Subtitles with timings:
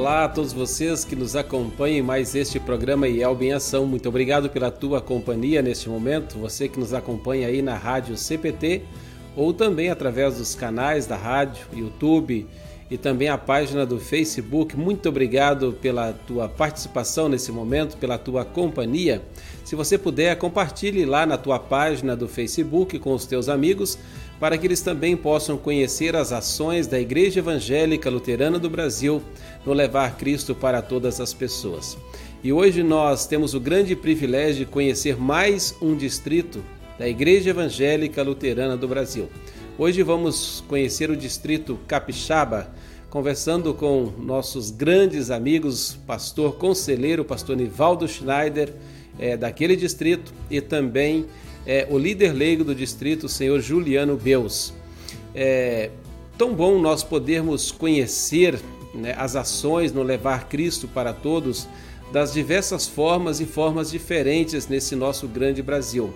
[0.00, 3.84] olá a todos vocês que nos acompanham mais este programa IELB em Ação.
[3.84, 8.80] Muito obrigado pela tua companhia neste momento, você que nos acompanha aí na rádio CPT
[9.36, 12.46] ou também através dos canais da rádio, YouTube
[12.90, 14.74] e também a página do Facebook.
[14.74, 19.20] Muito obrigado pela tua participação nesse momento, pela tua companhia.
[19.66, 23.98] Se você puder, compartilhe lá na tua página do Facebook com os teus amigos
[24.40, 29.22] para que eles também possam conhecer as ações da Igreja Evangélica Luterana do Brasil
[29.66, 31.98] no levar Cristo para todas as pessoas.
[32.42, 36.64] E hoje nós temos o grande privilégio de conhecer mais um distrito
[36.98, 39.28] da Igreja Evangélica Luterana do Brasil.
[39.76, 42.72] Hoje vamos conhecer o distrito Capixaba,
[43.10, 48.72] conversando com nossos grandes amigos, pastor conselheiro, pastor Nivaldo Schneider,
[49.18, 51.26] é, daquele distrito, e também
[51.70, 54.74] é, o líder leigo do distrito, o senhor Juliano Beus.
[55.32, 55.90] É
[56.36, 58.58] tão bom nós podermos conhecer
[58.92, 61.68] né, as ações no levar Cristo para todos
[62.12, 66.12] das diversas formas e formas diferentes nesse nosso grande Brasil.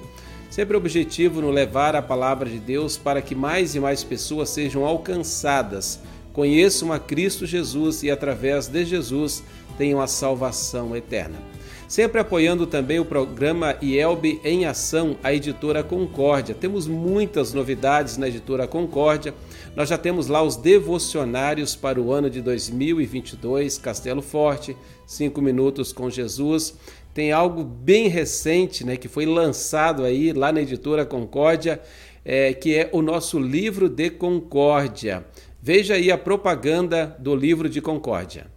[0.50, 4.84] Sempre objetivo no levar a palavra de Deus para que mais e mais pessoas sejam
[4.84, 6.00] alcançadas,
[6.32, 9.44] conheçam a Cristo Jesus e através de Jesus
[9.78, 11.53] tenham a salvação eterna
[11.94, 16.52] sempre apoiando também o programa IELB em Ação, a editora Concórdia.
[16.52, 19.32] Temos muitas novidades na editora Concórdia.
[19.76, 25.92] Nós já temos lá os devocionários para o ano de 2022, Castelo Forte, 5 minutos
[25.92, 26.74] com Jesus.
[27.14, 31.80] Tem algo bem recente, né, que foi lançado aí lá na editora Concórdia,
[32.24, 35.24] é, que é o nosso livro de Concórdia.
[35.62, 38.52] Veja aí a propaganda do livro de Concórdia.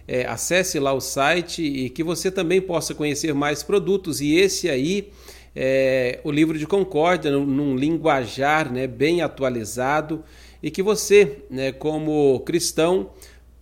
[0.08, 4.22] É, acesse lá o site e que você também possa conhecer mais produtos.
[4.22, 5.10] E esse aí
[5.56, 10.24] é o livro de Concórdia, num, num linguajar né, bem atualizado,
[10.62, 13.10] e que você, né, como cristão,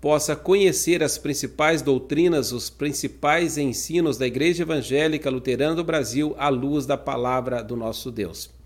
[0.02, 6.50] possa conhecer as principais doutrinas, os principais ensinos da Igreja Evangélica Luterana do Brasil à
[6.50, 8.59] luz da palavra do nosso Deus.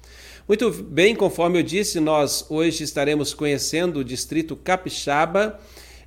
[0.47, 5.59] Muito bem, conforme eu disse, nós hoje estaremos conhecendo o distrito Capixaba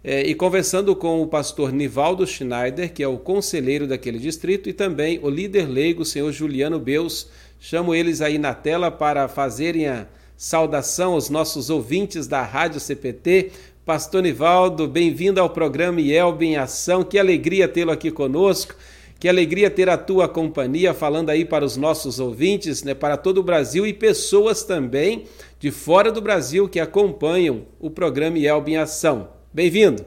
[0.05, 4.73] eh, e conversando com o pastor Nivaldo Schneider, que é o conselheiro daquele distrito, e
[4.73, 7.27] também o líder leigo, o senhor Juliano Beus.
[7.59, 10.07] Chamo eles aí na tela para fazerem a
[10.37, 13.51] saudação aos nossos ouvintes da Rádio CPT.
[13.85, 17.03] Pastor Nivaldo, bem-vindo ao programa IELB em Ação.
[17.03, 18.77] Que alegria tê-lo aqui conosco.
[19.19, 23.39] Que alegria ter a tua companhia falando aí para os nossos ouvintes, né, para todo
[23.39, 25.25] o Brasil e pessoas também
[25.59, 29.31] de fora do Brasil que acompanham o programa IELB em Ação.
[29.53, 30.07] Bem-vindo.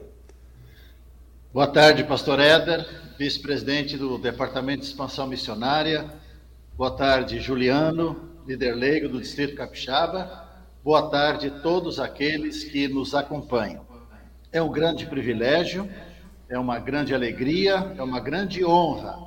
[1.52, 2.86] Boa tarde, pastor Éder,
[3.18, 6.10] vice-presidente do Departamento de Expansão Missionária.
[6.74, 10.48] Boa tarde, Juliano, líder leigo do Distrito Capixaba.
[10.82, 13.84] Boa tarde a todos aqueles que nos acompanham.
[14.50, 15.86] É um grande privilégio
[16.52, 19.18] é uma grande alegria, é uma grande honra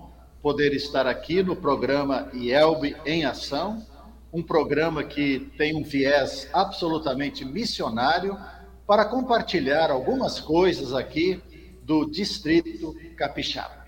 [0.43, 3.83] poder estar aqui no programa IELB em Ação,
[4.31, 8.37] um programa que tem um viés absolutamente missionário
[8.85, 11.41] para compartilhar algumas coisas aqui
[11.81, 13.83] do Distrito Capixaba.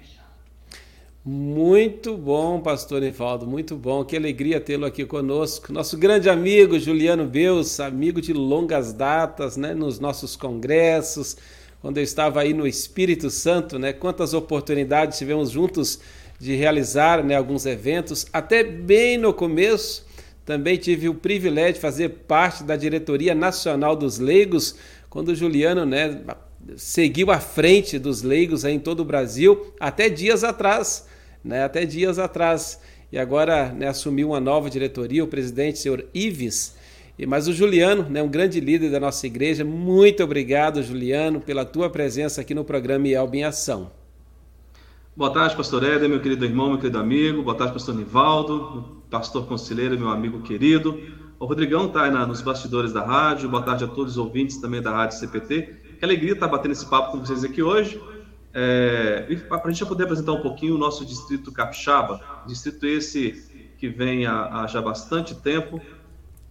[1.23, 4.03] Muito bom, pastor Nivaldo, muito bom.
[4.03, 5.71] Que alegria tê-lo aqui conosco.
[5.71, 11.37] Nosso grande amigo Juliano Beus, amigo de longas datas, né, nos nossos congressos,
[11.81, 13.93] quando eu estava aí no Espírito Santo, né?
[13.93, 15.99] Quantas oportunidades tivemos juntos
[16.39, 20.05] de realizar né, alguns eventos, até bem no começo.
[20.45, 24.75] Também tive o privilégio de fazer parte da diretoria nacional dos leigos,
[25.09, 26.21] quando o Juliano né,
[26.75, 31.07] seguiu à frente dos leigos em todo o Brasil, até dias atrás,
[31.43, 32.79] né, até dias atrás.
[33.11, 36.75] E agora né, assumiu uma nova diretoria, o presidente, senhor Ives,
[37.25, 41.89] mas o Juliano, né, um grande líder da nossa igreja, muito obrigado, Juliano, pela tua
[41.89, 43.91] presença aqui no programa IELB em Ação.
[45.15, 47.41] Boa tarde, pastor Éder, meu querido irmão, meu querido amigo.
[47.41, 51.01] Boa tarde, pastor Nivaldo, pastor conselheiro, meu amigo querido.
[51.39, 53.49] O Rodrigão está aí na, nos bastidores da rádio.
[53.49, 55.61] Boa tarde a todos os ouvintes também da Rádio CPT.
[55.97, 57.99] Que alegria estar batendo esse papo com vocês aqui hoje.
[58.53, 63.87] É, para a gente poder apresentar um pouquinho o nosso distrito Capixaba, distrito esse que
[63.87, 65.81] vem há, há já bastante tempo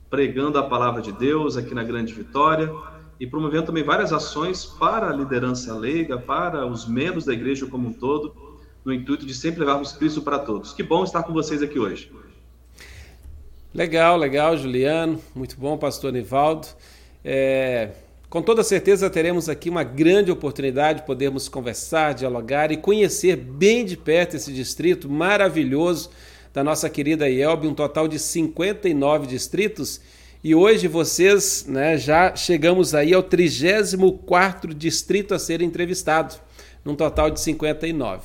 [0.08, 2.72] pregando a palavra de Deus aqui na Grande Vitória
[3.18, 7.88] e promovendo também várias ações para a liderança leiga, para os membros da igreja como
[7.88, 8.34] um todo,
[8.84, 10.72] no intuito de sempre levarmos Cristo para todos.
[10.72, 12.12] Que bom estar com vocês aqui hoje.
[13.74, 15.20] Legal, legal, Juliano.
[15.34, 16.68] Muito bom, pastor Nivaldo.
[17.24, 17.90] É,
[18.28, 23.84] com toda certeza teremos aqui uma grande oportunidade de podermos conversar, dialogar e conhecer bem
[23.84, 26.10] de perto esse distrito maravilhoso
[26.56, 30.00] da nossa querida IELB, um total de 59 distritos.
[30.42, 36.34] E hoje vocês né, já chegamos aí ao 34º distrito a ser entrevistado,
[36.82, 38.22] num total de 59.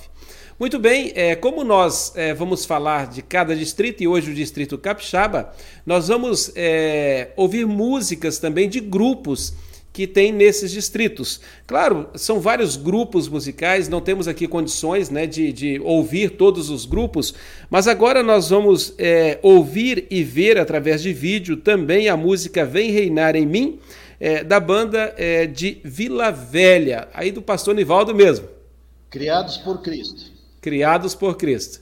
[0.58, 4.78] Muito bem, é, como nós é, vamos falar de cada distrito e hoje o distrito
[4.78, 5.52] Capixaba,
[5.86, 9.54] nós vamos é, ouvir músicas também de grupos
[9.94, 11.42] que tem nesses distritos.
[11.68, 16.86] Claro, são vários grupos musicais, não temos aqui condições né, de, de ouvir todos os
[16.86, 17.34] grupos,
[17.70, 22.92] mas agora nós vamos é, ouvir e ver através de vídeo também a música Vem
[22.92, 23.80] Reinar em Mim,
[24.20, 28.48] é, da banda é, de Vila Velha, aí do pastor Nivaldo mesmo.
[29.10, 31.82] Criados por Cristo criados por Cristo.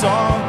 [0.00, 0.39] song.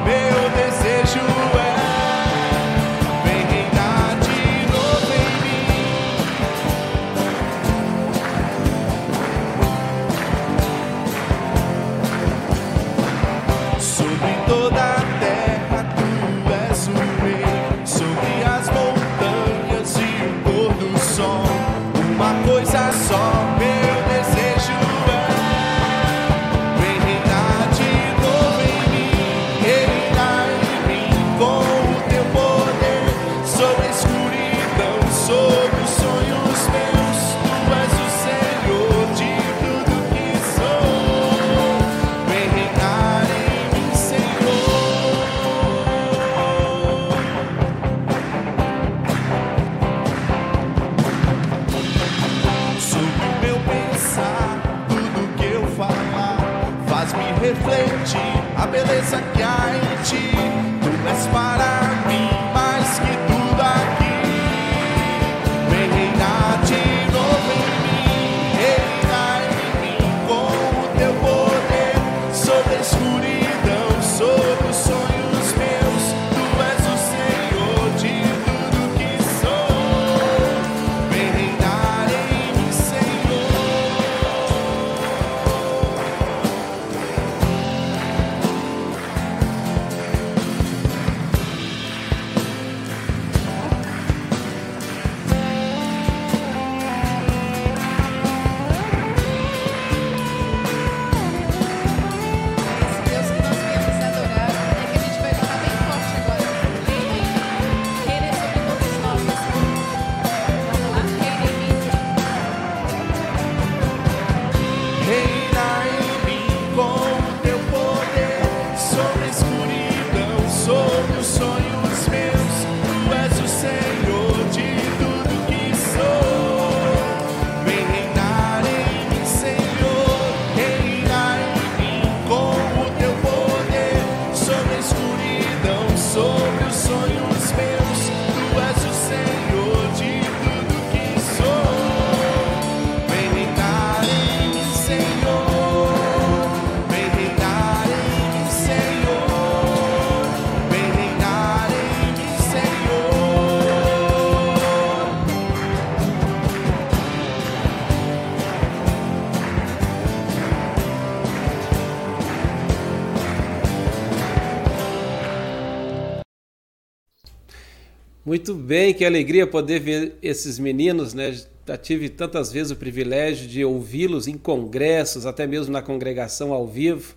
[168.32, 171.38] Muito bem, que alegria poder ver esses meninos, né?
[171.68, 176.66] Já tive tantas vezes o privilégio de ouvi-los em congressos, até mesmo na congregação ao
[176.66, 177.14] vivo.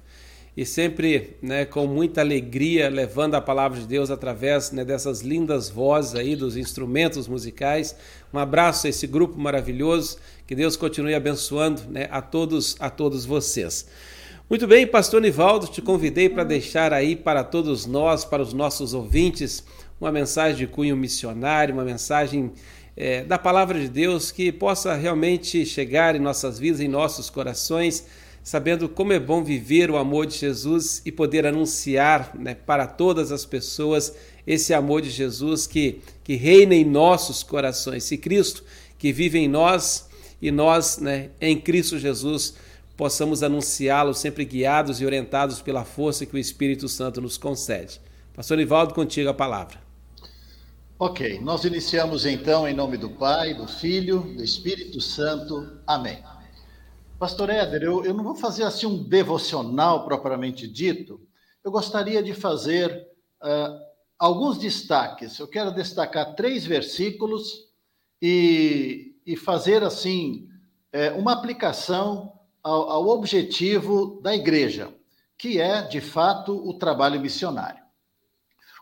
[0.57, 5.71] e sempre né, com muita alegria levando a palavra de Deus através né, dessas lindas
[5.71, 7.95] vozes aí dos instrumentos musicais.
[8.33, 10.19] Um abraço a esse grupo maravilhoso,
[10.49, 13.87] que Deus continue abençoando né, a todos a todos vocês.
[14.51, 18.93] Muito bem, Pastor Nivaldo, te convidei para deixar aí para todos nós, para os nossos
[18.93, 19.65] ouvintes,
[20.01, 22.53] uma mensagem de cunho missionário, uma mensagem
[22.97, 28.07] é, da palavra de Deus que possa realmente chegar em nossas vidas, em nossos corações
[28.45, 33.33] sabendo como é bom viver o amor de Jesus e poder anunciar né, para todas
[33.33, 34.15] as pessoas
[34.47, 38.05] esse amor de Jesus que, que reina em nossos corações.
[38.05, 38.63] Se Cristo
[38.99, 40.07] que vive em nós
[40.43, 42.55] e nós, né, em Cristo Jesus,
[42.99, 47.99] possamos anunciá-lo sempre guiados e orientados pela força que o Espírito Santo nos concede.
[48.35, 49.84] Pastor Ivaldo, contigo a palavra.
[51.07, 55.79] Ok, nós iniciamos então em nome do Pai, do Filho, do Espírito Santo.
[55.87, 56.25] Amém.
[57.19, 61.21] Pastor Éder, eu, eu não vou fazer assim um devocional propriamente dito,
[61.63, 63.07] eu gostaria de fazer
[63.43, 63.79] uh,
[64.19, 65.39] alguns destaques.
[65.39, 67.69] Eu quero destacar três versículos
[68.23, 70.49] e, e fazer assim
[70.91, 72.33] é, uma aplicação
[72.63, 74.89] ao, ao objetivo da igreja,
[75.37, 77.85] que é, de fato, o trabalho missionário.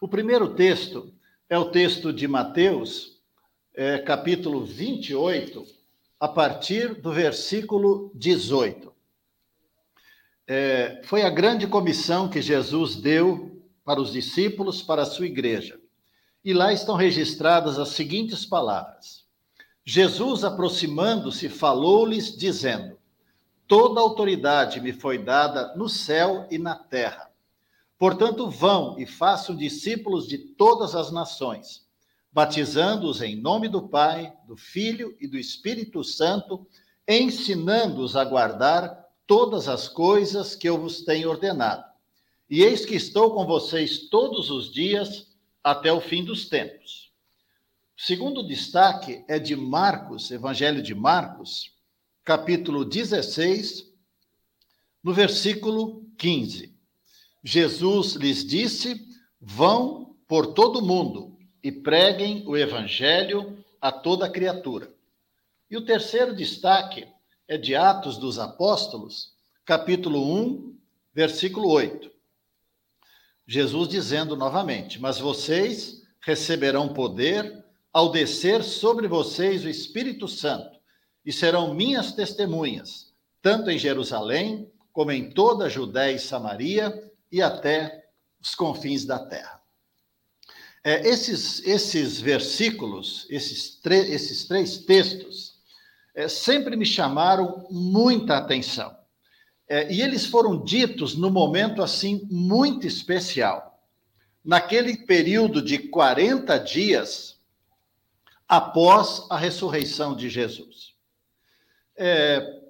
[0.01, 1.13] O primeiro texto
[1.53, 3.21] é o texto de Mateus,
[3.75, 5.63] é, capítulo 28,
[6.19, 8.91] a partir do versículo 18.
[10.47, 15.79] É, foi a grande comissão que Jesus deu para os discípulos, para a sua igreja.
[16.43, 19.27] E lá estão registradas as seguintes palavras:
[19.85, 22.99] Jesus, aproximando-se, falou-lhes, dizendo:
[23.69, 27.31] Toda autoridade me foi dada no céu e na terra.
[28.03, 31.87] Portanto, vão e façam discípulos de todas as nações
[32.33, 36.67] batizando-os em nome do Pai, do Filho e do Espírito Santo,
[37.07, 41.85] ensinando-os a guardar todas as coisas que eu vos tenho ordenado.
[42.49, 45.29] E eis que estou com vocês todos os dias
[45.63, 47.13] até o fim dos tempos.
[47.97, 51.73] O segundo destaque é de Marcos, Evangelho de Marcos,
[52.25, 53.93] capítulo 16,
[55.05, 56.72] no versículo 15.
[57.43, 59.05] Jesus lhes disse:
[59.41, 64.93] Vão por todo o mundo e preguem o evangelho a toda criatura.
[65.71, 67.07] E o terceiro destaque
[67.49, 69.33] é de Atos dos Apóstolos,
[69.65, 70.79] capítulo 1,
[71.13, 72.11] versículo 8.
[73.47, 80.79] Jesus dizendo novamente: Mas vocês receberão poder ao descer sobre vocês o Espírito Santo,
[81.27, 87.41] e serão minhas testemunhas, tanto em Jerusalém, como em toda a Judéia e Samaria e
[87.41, 88.05] até
[88.41, 89.61] os confins da terra.
[90.85, 95.55] É, esses, esses versículos, esses, esses três textos,
[96.15, 98.95] é, sempre me chamaram muita atenção.
[99.69, 103.81] É, e eles foram ditos no momento assim muito especial.
[104.45, 107.41] Naquele período de 40 dias
[108.49, 110.93] após a ressurreição de Jesus.
[111.97, 112.61] É,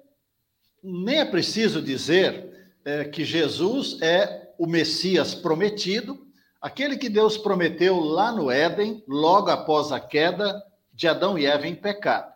[0.81, 6.23] nem é preciso dizer é, que Jesus é o Messias prometido,
[6.63, 11.67] Aquele que Deus prometeu lá no Éden, logo após a queda de Adão e Eva
[11.67, 12.31] em pecado.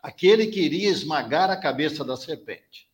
[0.00, 2.88] Aquele que iria esmagar a cabeça da serpente.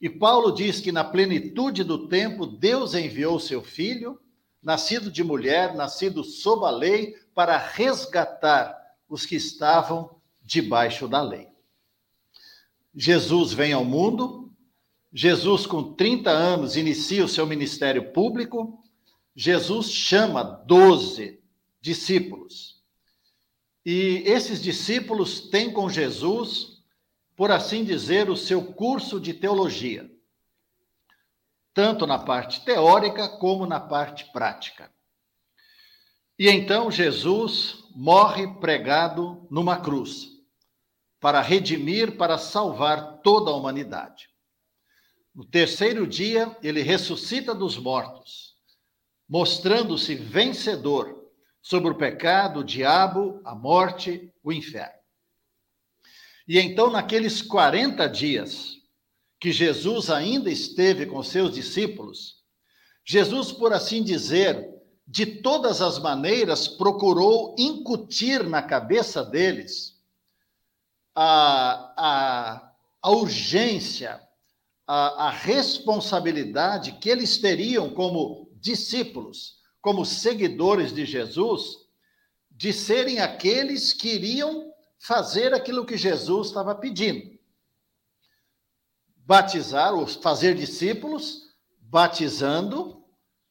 [0.00, 4.20] E Paulo diz que na plenitude do tempo, Deus enviou seu filho,
[4.60, 8.76] nascido de mulher, nascido sob a lei, para resgatar
[9.08, 11.46] os que estavam debaixo da lei.
[12.92, 14.41] Jesus vem ao mundo,
[15.12, 18.82] Jesus, com 30 anos, inicia o seu ministério público,
[19.36, 21.42] Jesus chama doze
[21.80, 22.82] discípulos.
[23.84, 26.82] E esses discípulos têm com Jesus,
[27.36, 30.10] por assim dizer, o seu curso de teologia,
[31.74, 34.90] tanto na parte teórica como na parte prática.
[36.38, 40.28] E então Jesus morre pregado numa cruz,
[41.20, 44.31] para redimir, para salvar toda a humanidade.
[45.34, 48.52] No terceiro dia, ele ressuscita dos mortos
[49.32, 51.26] mostrando-se vencedor
[51.62, 54.92] sobre o pecado, o diabo, a morte, o inferno.
[56.46, 58.76] E então, naqueles 40 dias
[59.40, 62.42] que Jesus ainda esteve com seus discípulos,
[63.06, 64.68] Jesus, por assim dizer,
[65.06, 69.98] de todas as maneiras, procurou incutir na cabeça deles
[71.14, 74.20] a, a, a urgência,
[74.86, 81.78] a, a responsabilidade que eles teriam como discípulos, como seguidores de Jesus,
[82.50, 87.38] de serem aqueles que iriam fazer aquilo que Jesus estava pedindo.
[89.24, 91.42] Batizar, ou fazer discípulos,
[91.80, 93.04] batizando,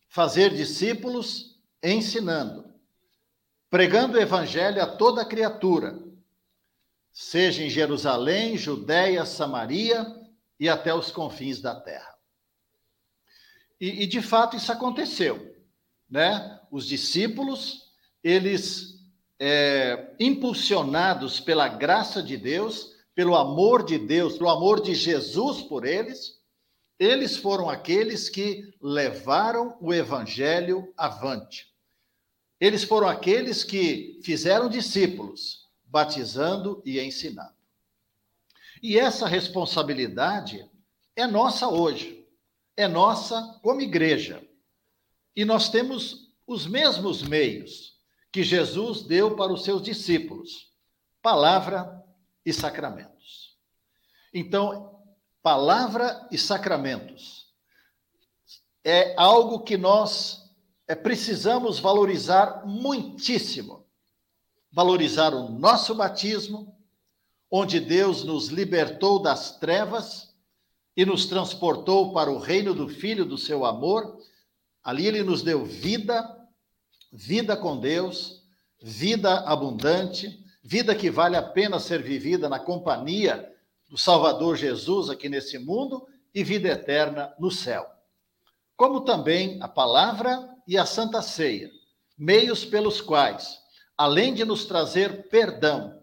[0.07, 2.71] fazer discípulos, ensinando,
[3.69, 5.97] pregando o evangelho a toda criatura,
[7.11, 10.20] seja em Jerusalém, Judéia, Samaria
[10.61, 12.13] e até os confins da terra.
[13.79, 15.55] E, e de fato isso aconteceu,
[16.07, 16.61] né?
[16.69, 17.91] Os discípulos,
[18.23, 18.99] eles
[19.39, 25.83] é, impulsionados pela graça de Deus, pelo amor de Deus, pelo amor de Jesus por
[25.83, 26.39] eles,
[26.99, 31.73] eles foram aqueles que levaram o evangelho avante.
[32.59, 37.60] Eles foram aqueles que fizeram discípulos, batizando e ensinando.
[38.81, 40.69] E essa responsabilidade
[41.15, 42.27] é nossa hoje,
[42.75, 44.41] é nossa como igreja.
[45.35, 47.99] E nós temos os mesmos meios
[48.31, 50.73] que Jesus deu para os seus discípulos:
[51.21, 52.03] palavra
[52.45, 53.57] e sacramentos.
[54.33, 55.03] Então,
[55.43, 57.51] palavra e sacramentos
[58.83, 60.41] é algo que nós
[60.87, 63.85] é, precisamos valorizar muitíssimo.
[64.71, 66.75] Valorizar o nosso batismo,
[67.51, 70.33] onde Deus nos libertou das trevas
[70.95, 74.17] e nos transportou para o reino do Filho do seu amor.
[74.81, 76.25] Ali ele nos deu vida,
[77.11, 78.41] vida com Deus,
[78.81, 83.51] vida abundante, vida que vale a pena ser vivida na companhia
[83.89, 87.85] do Salvador Jesus aqui nesse mundo e vida eterna no céu.
[88.77, 91.69] Como também a palavra e a Santa Ceia,
[92.17, 93.59] meios pelos quais,
[93.97, 96.00] além de nos trazer perdão,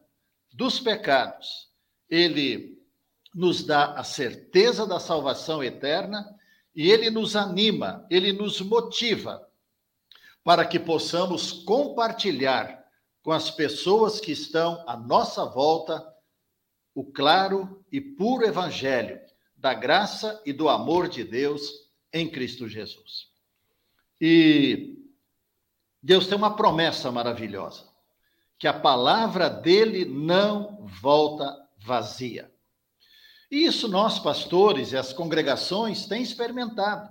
[0.59, 1.69] dos pecados,
[2.11, 2.83] ele
[3.33, 6.37] nos dá a certeza da salvação eterna
[6.75, 9.49] e ele nos anima, ele nos motiva
[10.43, 12.85] para que possamos compartilhar
[13.23, 16.05] com as pessoas que estão à nossa volta
[16.93, 19.21] o claro e puro evangelho
[19.57, 23.29] da graça e do amor de Deus em Cristo Jesus.
[24.21, 24.99] E
[26.03, 27.88] Deus tem uma promessa maravilhosa
[28.59, 32.53] que a palavra dele não volta vazia.
[33.51, 37.09] E isso nós, pastores e as congregações, têm experimentado.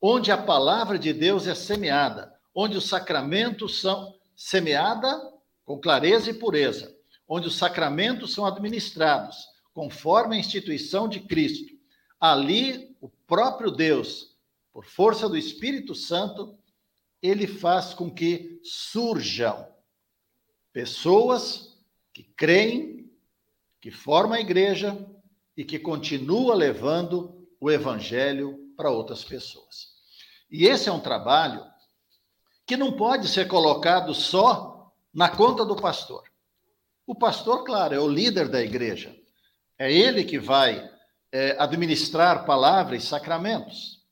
[0.00, 5.32] Onde a palavra de Deus é semeada, onde os sacramentos são semeada
[5.64, 6.94] com clareza e pureza,
[7.26, 11.72] onde os sacramentos são administrados conforme a instituição de Cristo.
[12.20, 14.36] Ali, o próprio Deus,
[14.72, 16.58] por força do Espírito Santo,
[17.22, 19.73] ele faz com que surjam
[20.74, 21.78] Pessoas
[22.12, 23.08] que creem,
[23.80, 24.98] que formam a igreja
[25.56, 29.94] e que continuam levando o evangelho para outras pessoas.
[30.50, 31.64] E esse é um trabalho
[32.66, 36.24] que não pode ser colocado só na conta do pastor.
[37.06, 39.14] O pastor, claro, é o líder da igreja.
[39.78, 40.90] É ele que vai
[41.30, 44.02] é, administrar palavras e sacramentos.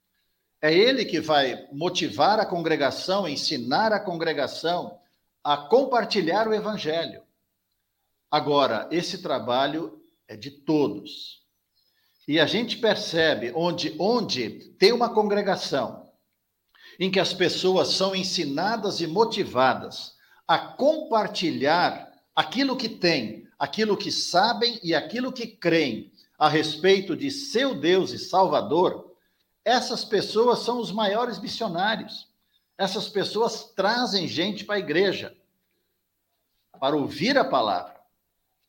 [0.61, 5.02] É ele que vai motivar a congregação, ensinar a congregação,
[5.42, 7.22] a compartilhar o evangelho.
[8.31, 11.42] Agora, esse trabalho é de todos.
[12.26, 16.11] E a gente percebe onde, onde tem uma congregação
[16.98, 20.14] em que as pessoas são ensinadas e motivadas
[20.46, 27.31] a compartilhar aquilo que têm, aquilo que sabem e aquilo que creem a respeito de
[27.31, 29.12] seu Deus e Salvador,
[29.64, 32.28] essas pessoas são os maiores missionários.
[32.83, 35.37] Essas pessoas trazem gente para a igreja
[36.81, 37.95] para ouvir a palavra.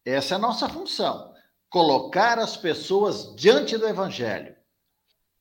[0.05, 1.33] Essa é a nossa função,
[1.67, 4.55] colocar as pessoas diante do evangelho.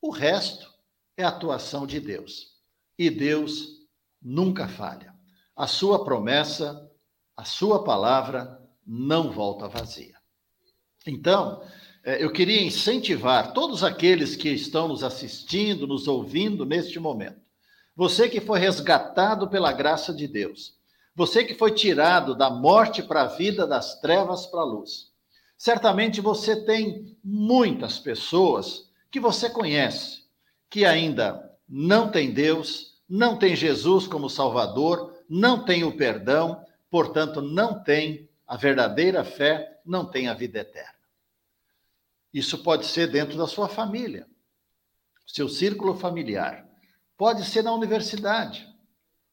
[0.01, 0.73] O resto
[1.15, 2.57] é atuação de Deus.
[2.97, 3.85] E Deus
[4.19, 5.13] nunca falha.
[5.55, 6.91] A sua promessa,
[7.37, 10.17] a sua palavra não volta vazia.
[11.05, 11.63] Então,
[12.03, 17.42] é, eu queria incentivar todos aqueles que estão nos assistindo, nos ouvindo neste momento,
[17.95, 20.75] você que foi resgatado pela graça de Deus.
[21.15, 25.11] Você que foi tirado da morte para a vida, das trevas para a luz.
[25.57, 30.23] Certamente você tem muitas pessoas que você conhece
[30.69, 37.41] que ainda não tem Deus, não tem Jesus como Salvador, não tem o perdão, portanto,
[37.41, 40.93] não tem a verdadeira fé, não tem a vida eterna.
[42.33, 44.27] Isso pode ser dentro da sua família,
[45.27, 46.67] seu círculo familiar.
[47.17, 48.67] Pode ser na universidade,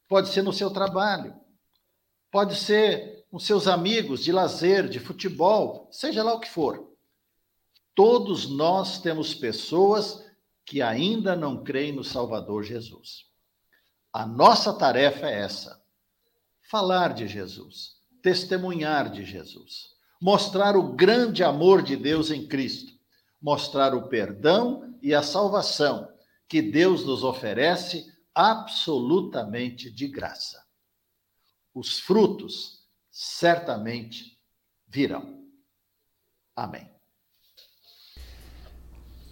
[0.09, 1.35] pode ser no seu trabalho,
[2.31, 6.91] pode ser com seus amigos de lazer, de futebol, seja lá o que for.
[7.95, 10.25] Todos nós temos pessoas
[10.65, 13.27] que ainda não creem no Salvador Jesus.
[14.13, 15.81] A nossa tarefa é essa:
[16.71, 22.93] falar de Jesus, testemunhar de Jesus, mostrar o grande amor de Deus em Cristo,
[23.41, 26.09] mostrar o perdão e a salvação
[26.51, 30.61] que Deus nos oferece absolutamente de graça.
[31.73, 34.37] Os frutos certamente
[34.89, 35.45] virão.
[36.57, 36.91] Amém.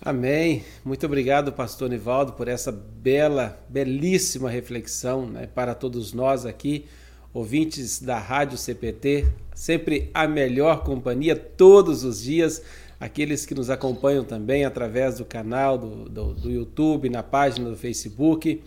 [0.00, 0.64] Amém.
[0.84, 6.86] Muito obrigado, pastor Nivaldo, por essa bela, belíssima reflexão né, para todos nós aqui,
[7.34, 9.26] ouvintes da Rádio CPT,
[9.56, 12.62] sempre a melhor companhia todos os dias.
[13.00, 17.76] Aqueles que nos acompanham também através do canal do, do, do YouTube, na página do
[17.76, 18.62] Facebook.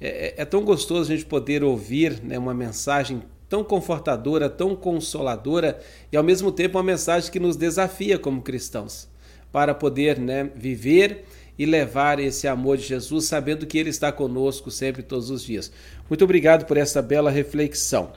[0.00, 4.76] É, é, é, tão gostoso a gente poder ouvir né, uma mensagem tão confortadora, tão
[4.76, 5.78] consoladora
[6.12, 9.08] e ao mesmo tempo uma mensagem que nos desafia como cristãos
[9.52, 11.24] para poder né, viver
[11.58, 15.70] e levar esse amor de Jesus, sabendo que Ele está conosco sempre, todos os dias.
[16.08, 18.12] Muito obrigado por essa bela reflexão.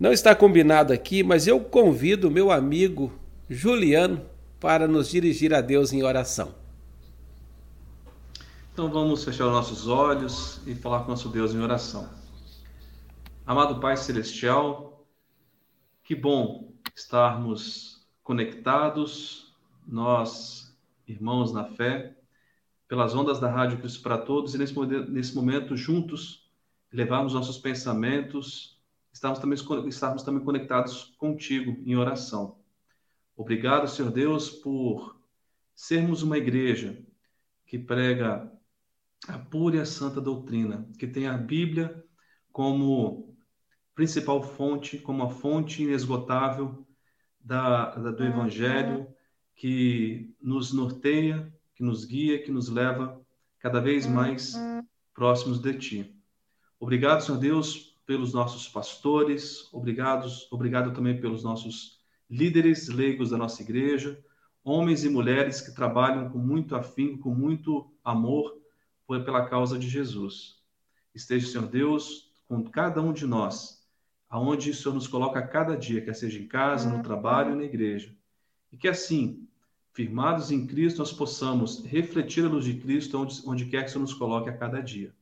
[0.00, 3.12] Não está combinado aqui, mas eu convido meu amigo
[3.50, 4.22] Juliano
[4.60, 6.54] para nos dirigir a Deus em oração.
[8.72, 12.08] Então vamos fechar os nossos olhos e falar com nosso Deus em oração.
[13.46, 15.04] Amado Pai Celestial,
[16.04, 19.54] que bom estarmos conectados,
[19.86, 22.16] nós, irmãos na fé,
[22.86, 24.74] pelas ondas da Rádio Cristo para Todos e nesse
[25.08, 26.48] nesse momento juntos
[26.92, 28.78] levarmos nossos pensamentos,
[29.12, 32.57] estarmos também, estarmos também conectados contigo em oração.
[33.38, 35.16] Obrigado, Senhor Deus, por
[35.72, 37.00] sermos uma igreja
[37.64, 38.52] que prega
[39.28, 42.04] a pura e a santa doutrina, que tem a Bíblia
[42.50, 43.36] como
[43.94, 46.84] principal fonte, como a fonte inesgotável
[47.38, 49.06] da, da, do Evangelho,
[49.54, 53.24] que nos norteia, que nos guia, que nos leva
[53.60, 54.54] cada vez mais
[55.14, 56.22] próximos de Ti.
[56.80, 61.97] Obrigado, Senhor Deus, pelos nossos pastores, obrigados, obrigado também pelos nossos
[62.30, 64.22] líderes leigos da nossa igreja,
[64.62, 68.58] homens e mulheres que trabalham com muito afinco, com muito amor
[69.06, 70.62] pela causa de Jesus.
[71.14, 73.86] Esteja, Senhor Deus, com cada um de nós,
[74.28, 78.14] aonde o Senhor nos coloca cada dia, quer seja em casa, no trabalho, na igreja.
[78.70, 79.48] E que assim,
[79.92, 83.92] firmados em Cristo, nós possamos refletir a luz de Cristo onde, onde quer que o
[83.92, 85.14] Senhor nos coloque a cada dia.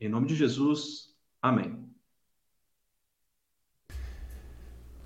[0.00, 1.89] Em nome de Jesus, amém.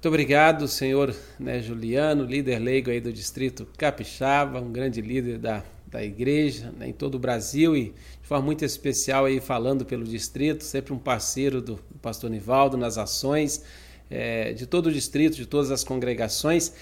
[0.05, 5.65] Muito obrigado, senhor né, Juliano, líder leigo aí do Distrito Capixaba, um grande líder da
[5.87, 10.05] da igreja né, em todo o Brasil e de forma muito especial aí falando pelo
[10.05, 13.65] distrito, sempre um parceiro do, pastor Nivaldo nas ações
[14.11, 16.75] é, de todo o distrito, de todas as congregações.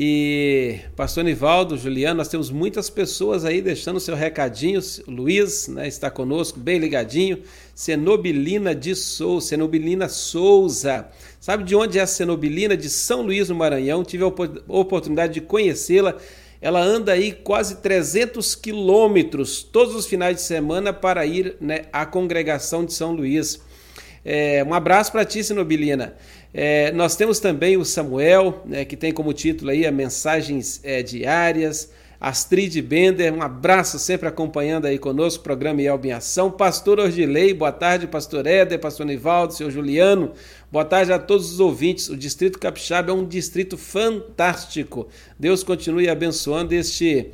[0.00, 4.80] E pastor Nivaldo, Juliano, nós temos muitas pessoas aí deixando seu recadinho.
[5.08, 7.42] Luiz né, está conosco, bem ligadinho.
[7.74, 11.08] Cenobilina de Souza, Cenobilina Souza.
[11.40, 12.76] Sabe de onde é a Cenobilina?
[12.76, 14.04] De São Luís, no Maranhão.
[14.04, 14.28] Tive a
[14.68, 16.16] oportunidade de conhecê-la
[16.60, 22.04] ela anda aí quase 300 quilômetros todos os finais de semana para ir né, à
[22.04, 23.60] congregação de São Luís.
[24.24, 26.14] É, um abraço para ti, Sinobilina.
[26.52, 31.02] É, nós temos também o Samuel, né, que tem como título aí a Mensagens é,
[31.02, 31.90] Diárias.
[32.20, 36.50] Astrid Bender, um abraço sempre acompanhando aí conosco o programa Yelb em Ação.
[36.50, 40.32] Pastor Ordilei, boa tarde, pastor Éder, pastor Nivaldo, senhor Juliano,
[40.70, 42.08] boa tarde a todos os ouvintes.
[42.08, 45.06] O Distrito Capixaba é um distrito fantástico.
[45.38, 47.28] Deus continue abençoando este,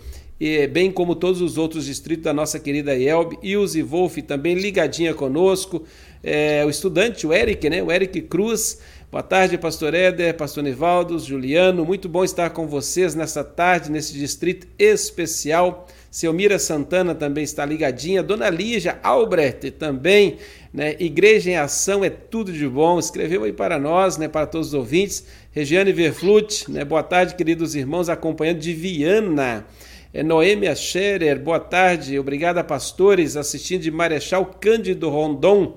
[0.71, 3.39] bem como todos os outros distritos da nossa querida Yelb.
[3.43, 5.83] Ilse Wolf também ligadinha conosco.
[6.23, 7.83] É, o estudante, o Eric, né?
[7.83, 8.81] O Eric Cruz
[9.15, 11.85] Boa tarde, pastor Éder, pastor Nivaldo, Juliano.
[11.85, 15.87] Muito bom estar com vocês nessa tarde, nesse distrito especial.
[16.11, 18.25] Selmira Santana também está ligadinha.
[18.25, 20.39] Dona Lígia Albrecht também.
[20.73, 20.97] Né?
[20.99, 22.99] Igreja em Ação é tudo de bom.
[22.99, 24.27] Escreveu aí para nós, né?
[24.27, 25.25] para todos os ouvintes.
[25.53, 26.85] Regiane Verflut, né?
[26.85, 29.65] boa tarde, queridos irmãos, acompanhando de Viana.
[30.13, 32.19] É Noêmia Scherer, boa tarde.
[32.19, 35.77] Obrigada, pastores, assistindo de Marechal Cândido Rondon.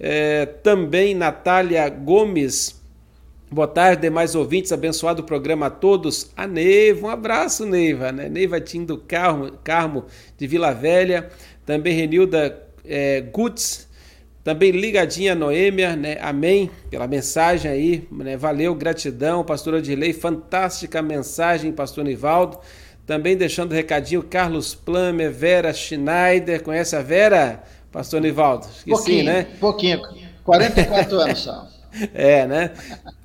[0.00, 2.80] É, também Natália Gomes.
[3.50, 4.72] Boa tarde, demais ouvintes.
[4.72, 6.30] Abençoado o programa a todos.
[6.36, 8.12] A Neiva, um abraço, Neiva.
[8.12, 8.28] Né?
[8.28, 10.04] Neiva Tindo Carmo, Carmo
[10.36, 11.28] de Vila Velha.
[11.64, 13.88] Também Renilda é, Gutz.
[14.44, 16.16] Também ligadinha Noêmia, né?
[16.22, 18.36] Amém pela mensagem aí, né?
[18.36, 22.58] Valeu, gratidão, pastor Odilei, fantástica mensagem, pastor Nivaldo.
[23.04, 27.62] Também deixando recadinho, Carlos Plamer, Vera Schneider, conhece a Vera?
[27.92, 28.66] Pastor Nivaldo?
[28.66, 29.46] Esqueci, pouquinho, né?
[29.60, 30.00] Pouquinho,
[30.44, 31.68] 44 anos só.
[32.14, 32.72] É, né?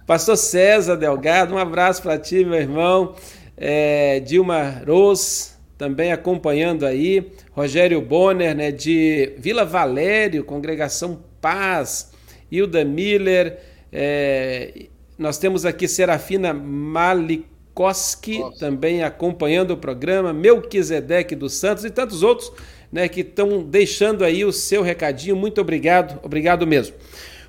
[0.08, 3.16] Pastor César Delgado, um abraço para ti, meu irmão.
[3.56, 7.32] É, Dilma Rose, também acompanhando aí.
[7.52, 12.12] Rogério Bonner, né, de Vila Valério, Congregação Paz.
[12.52, 13.60] Hilda Miller.
[13.92, 20.34] É, nós temos aqui Serafina Malikoski, também acompanhando o programa.
[20.34, 22.52] Melquisedeque dos Santos e tantos outros
[22.94, 25.36] né, que estão deixando aí o seu recadinho.
[25.36, 26.96] Muito obrigado, obrigado mesmo.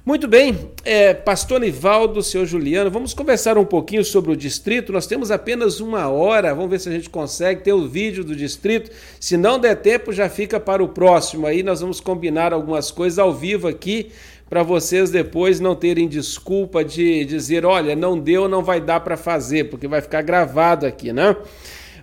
[0.06, 4.92] Muito bem, é, Pastor Nivaldo, senhor Juliano, vamos conversar um pouquinho sobre o distrito.
[4.92, 8.36] Nós temos apenas uma hora, vamos ver se a gente consegue ter o vídeo do
[8.36, 8.90] distrito.
[9.18, 11.46] Se não der tempo, já fica para o próximo.
[11.46, 14.10] Aí nós vamos combinar algumas coisas ao vivo aqui
[14.48, 19.16] para vocês depois não terem desculpa de dizer, olha, não deu, não vai dar para
[19.16, 21.34] fazer, porque vai ficar gravado aqui, né?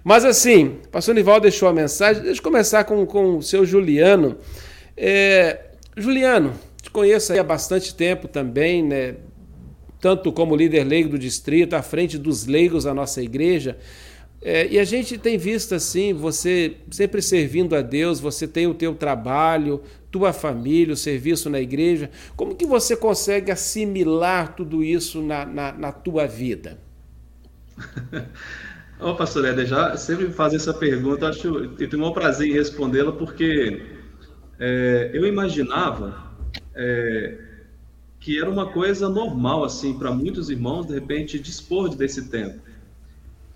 [0.04, 2.24] Mas assim, o pastor Nivaldo deixou a mensagem.
[2.24, 4.38] Deixa eu começar com, com o seu Juliano.
[4.98, 6.54] É, Juliano,
[6.92, 9.16] conheço há bastante tempo também, né?
[10.02, 13.78] tanto como líder leigo do distrito, à frente dos leigos da nossa igreja.
[14.42, 18.74] É, e a gente tem visto assim, você sempre servindo a Deus, você tem o
[18.74, 22.10] teu trabalho, tua família, o serviço na igreja.
[22.36, 26.80] Como que você consegue assimilar tudo isso na, na, na tua vida?
[29.02, 32.48] Ô, pastor Éder, já sempre me faz essa pergunta, eu, acho, eu tenho um prazer
[32.48, 33.82] em respondê-la, porque
[34.60, 36.32] é, eu imaginava
[36.76, 37.36] é,
[38.20, 42.62] que era uma coisa normal assim para muitos irmãos de repente dispor desse tempo.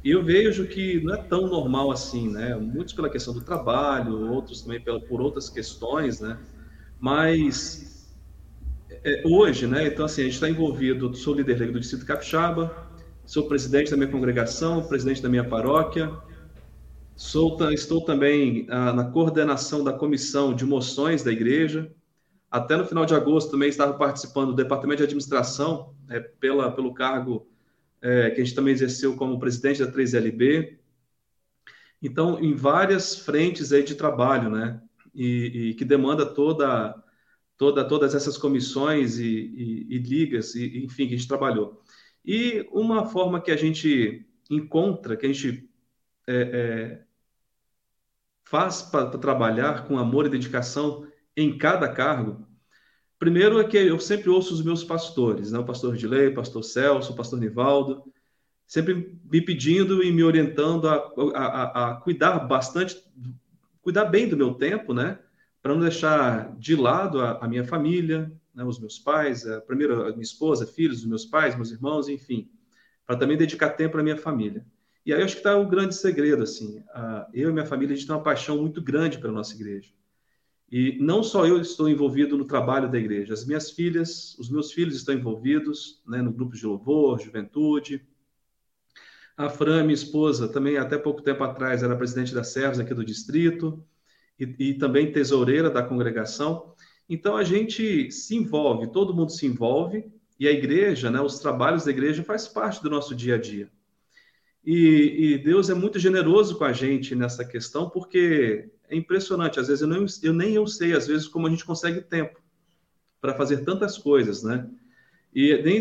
[0.04, 2.56] E eu vejo que não é tão normal assim, né?
[2.56, 6.40] Muitos pela questão do trabalho, outros também pela, por outras questões, né?
[7.00, 8.12] Mas
[9.04, 9.86] é, hoje, né?
[9.86, 11.14] Então assim a gente está envolvido.
[11.16, 12.85] Sou líder do distrito Capixaba,
[13.26, 16.12] sou presidente da minha congregação, presidente da minha paróquia.
[17.16, 21.92] Sou, estou também ah, na coordenação da comissão de moções da igreja.
[22.52, 26.94] Até no final de agosto também estava participando do departamento de administração, é, pela, pelo
[26.94, 27.48] cargo
[28.02, 30.78] é, que a gente também exerceu como presidente da 3LB.
[32.02, 34.80] Então, em várias frentes aí de trabalho, né?
[35.14, 36.94] E, e que demanda toda,
[37.58, 41.82] toda, todas essas comissões e, e, e ligas, e, enfim, que a gente trabalhou.
[42.26, 45.70] E uma forma que a gente encontra, que a gente
[46.28, 47.04] é, é,
[48.44, 51.08] faz para trabalhar com amor e dedicação
[51.38, 52.48] em cada cargo,
[53.20, 55.60] primeiro é que eu sempre ouço os meus pastores, né?
[55.60, 58.04] o pastor Dilei, o pastor Celso, o pastor Nivaldo,
[58.66, 60.96] sempre me pedindo e me orientando a,
[61.36, 62.98] a, a cuidar bastante,
[63.82, 65.20] cuidar bem do meu tempo, né?
[65.62, 68.64] Para não deixar de lado a, a minha família, né?
[68.64, 72.50] os meus pais, a, primeiro a minha esposa, filhos, os meus pais, meus irmãos, enfim,
[73.06, 74.66] para também dedicar tempo à minha família.
[75.06, 76.84] E aí eu acho que está o grande segredo, assim,
[77.32, 79.92] eu e minha família, a gente tem uma paixão muito grande pela nossa igreja.
[80.72, 84.72] E não só eu estou envolvido no trabalho da igreja, as minhas filhas, os meus
[84.72, 88.06] filhos estão envolvidos né, no grupo de louvor, juventude.
[89.38, 93.06] A Fran, minha esposa, também até pouco tempo atrás era presidente da Servos aqui do
[93.06, 93.86] distrito
[94.40, 96.75] e, e também tesoureira da congregação.
[97.10, 101.86] Então a gente se envolve, todo mundo se envolve e a igreja, né, os trabalhos
[101.86, 103.70] da igreja faz parte do nosso dia a dia.
[104.66, 109.60] E, e, Deus é muito generoso com a gente nessa questão, porque é impressionante.
[109.60, 112.42] Às vezes eu, não, eu nem eu sei, às vezes, como a gente consegue tempo
[113.22, 114.68] para fazer tantas coisas, né?
[115.34, 115.80] E nem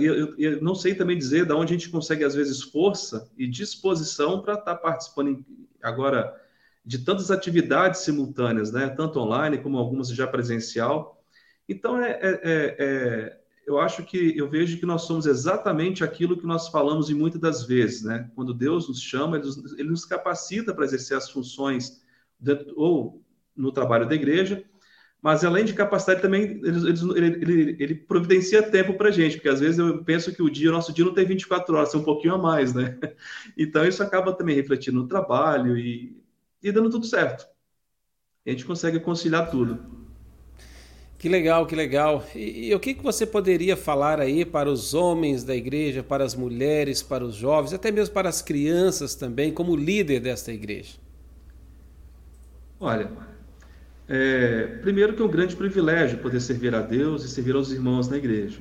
[0.00, 3.48] eu, eu, não sei também dizer de onde a gente consegue, às vezes, força e
[3.48, 5.46] disposição para estar tá participando em,
[5.82, 6.32] agora
[6.84, 8.88] de tantas atividades simultâneas, né?
[8.88, 11.22] Tanto online como algumas já presencial.
[11.68, 16.36] Então, é, é, é, é eu acho que eu vejo que nós somos exatamente aquilo
[16.36, 18.30] que nós falamos em muitas das vezes, né?
[18.34, 22.02] Quando Deus nos chama, ele nos, ele nos capacita para exercer as funções
[22.38, 23.24] de, ou
[23.56, 24.64] no trabalho da igreja,
[25.20, 29.60] mas além de capacidade também ele, ele, ele, providencia tempo para a gente, porque às
[29.60, 32.02] vezes eu penso que o dia, o nosso dia não tem 24 horas, é um
[32.02, 32.98] pouquinho a mais, né?
[33.56, 36.20] Então isso acaba também refletindo no trabalho e,
[36.62, 37.46] e dando tudo certo.
[38.46, 40.02] A gente consegue conciliar tudo.
[41.18, 42.26] Que legal, que legal.
[42.34, 46.24] E, e, o que, que você poderia falar aí para os homens da igreja, para
[46.24, 50.94] as mulheres, para os jovens, até mesmo para as crianças também, como líder desta igreja?
[52.80, 53.12] Olha,
[54.08, 58.08] é, primeiro que é um grande privilégio poder servir a Deus e servir aos irmãos
[58.08, 58.58] na igreja.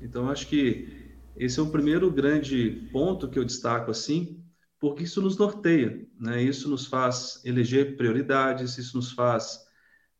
[0.00, 0.88] Então, acho que
[1.36, 4.38] esse é o primeiro grande ponto que eu destaco assim,
[4.84, 6.42] porque isso nos norteia, né?
[6.42, 9.66] Isso nos faz eleger prioridades, isso nos faz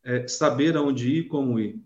[0.02, 1.84] é, saber aonde ir, como ir.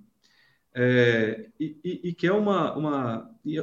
[0.72, 3.58] É, e, e, e, que é uma, uma e,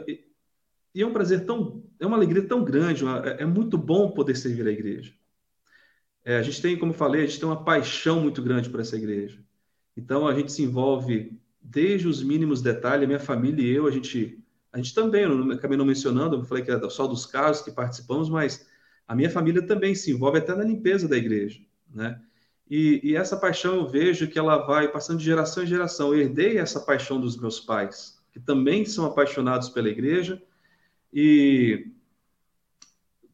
[0.94, 4.12] e, é um prazer tão, é uma alegria tão grande, uma, é, é muito bom
[4.12, 5.14] poder servir a igreja.
[6.26, 8.82] É, a gente tem, como eu falei, a gente tem uma paixão muito grande por
[8.82, 9.42] essa igreja.
[9.96, 13.08] Então a gente se envolve desde os mínimos detalhes.
[13.08, 15.24] Minha família e eu, a gente, a gente também,
[15.54, 18.75] acabei não mencionando, eu falei que é só dos casos que participamos, mas
[19.08, 21.60] a minha família também se envolve até na limpeza da igreja,
[21.94, 22.20] né?
[22.70, 26.14] E, e, essa paixão eu vejo que ela vai passando de geração em geração.
[26.14, 30.42] Eu herdei essa paixão dos meus pais, que também são apaixonados pela igreja.
[31.14, 31.92] E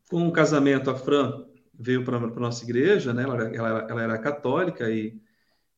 [0.10, 3.24] com o casamento, a Fran veio para a nossa igreja, né?
[3.24, 5.18] Ela, ela, ela, era católica e,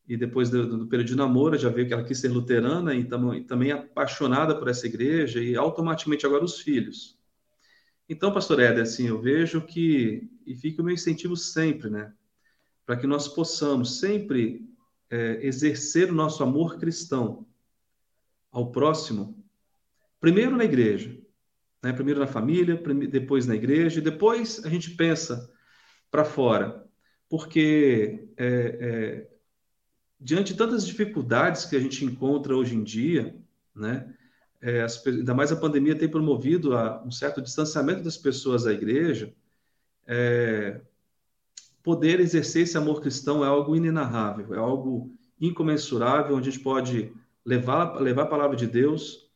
[0.08, 3.06] e depois do, do, período de namoro já veio que ela quis ser luterana e,
[3.06, 7.20] tam, e também apaixonada por essa igreja e automaticamente agora os filhos.
[8.08, 12.14] Então, pastor Éder, assim, eu vejo que, e fica o meu incentivo sempre, né?
[12.86, 14.68] Para que nós possamos sempre
[15.10, 17.48] é, exercer o nosso amor cristão
[18.52, 19.44] ao próximo,
[20.20, 21.18] primeiro na igreja,
[21.82, 21.92] né?
[21.92, 25.52] primeiro na família, depois na igreja, e depois a gente pensa
[26.12, 26.86] para fora,
[27.30, 29.28] porque é, é,
[30.20, 33.36] diante de tantas dificuldades que a gente encontra hoje em dia,
[33.76, 34.14] né?
[34.66, 38.72] É, as, ainda mais a pandemia tem promovido a, um certo distanciamento das pessoas da
[38.72, 39.34] igreja,
[40.08, 40.80] é,
[41.84, 47.12] poder exercer esse amor cristão é algo inenarrável, é algo incomensurável, onde a gente pode
[47.46, 49.30] levar, levar a palavra de Deus,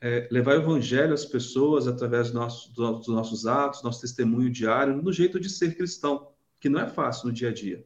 [0.00, 4.96] é, levar o evangelho às pessoas através dos nossos, dos nossos atos, nosso testemunho diário,
[4.96, 7.84] no jeito de ser cristão, que não é fácil no dia a dia.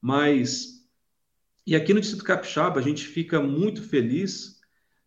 [0.00, 0.88] Mas,
[1.66, 4.60] e aqui no Distrito Capixaba, a gente fica muito feliz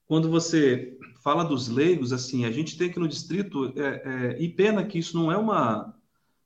[0.05, 4.49] quando você fala dos leigos, assim, a gente tem aqui no distrito, é, é, e
[4.49, 5.95] pena que isso não é uma,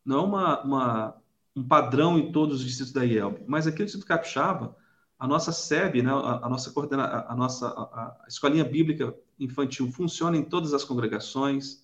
[0.06, 1.16] não é uma, uma,
[1.56, 4.78] um padrão em todos os distritos da IELB, mas aqui no Distrito Capixaba,
[5.18, 9.16] a nossa SEB, né, a, a nossa coordena, a, a nossa a, a, escolinha bíblica
[9.40, 11.84] infantil funciona em todas as congregações,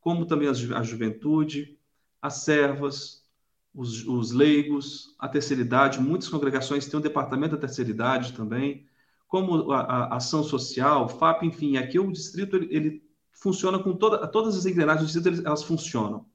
[0.00, 1.78] como também a, a juventude,
[2.20, 3.24] as servas,
[3.72, 6.00] os, os, leigos, a terceira idade.
[6.00, 8.84] Muitas congregações têm um departamento da terceira idade também,
[9.32, 11.78] como a, a ação social, FAP, enfim.
[11.78, 16.26] Aqui o distrito ele, ele funciona com toda, todas as engrenagens do distrito, elas funcionam.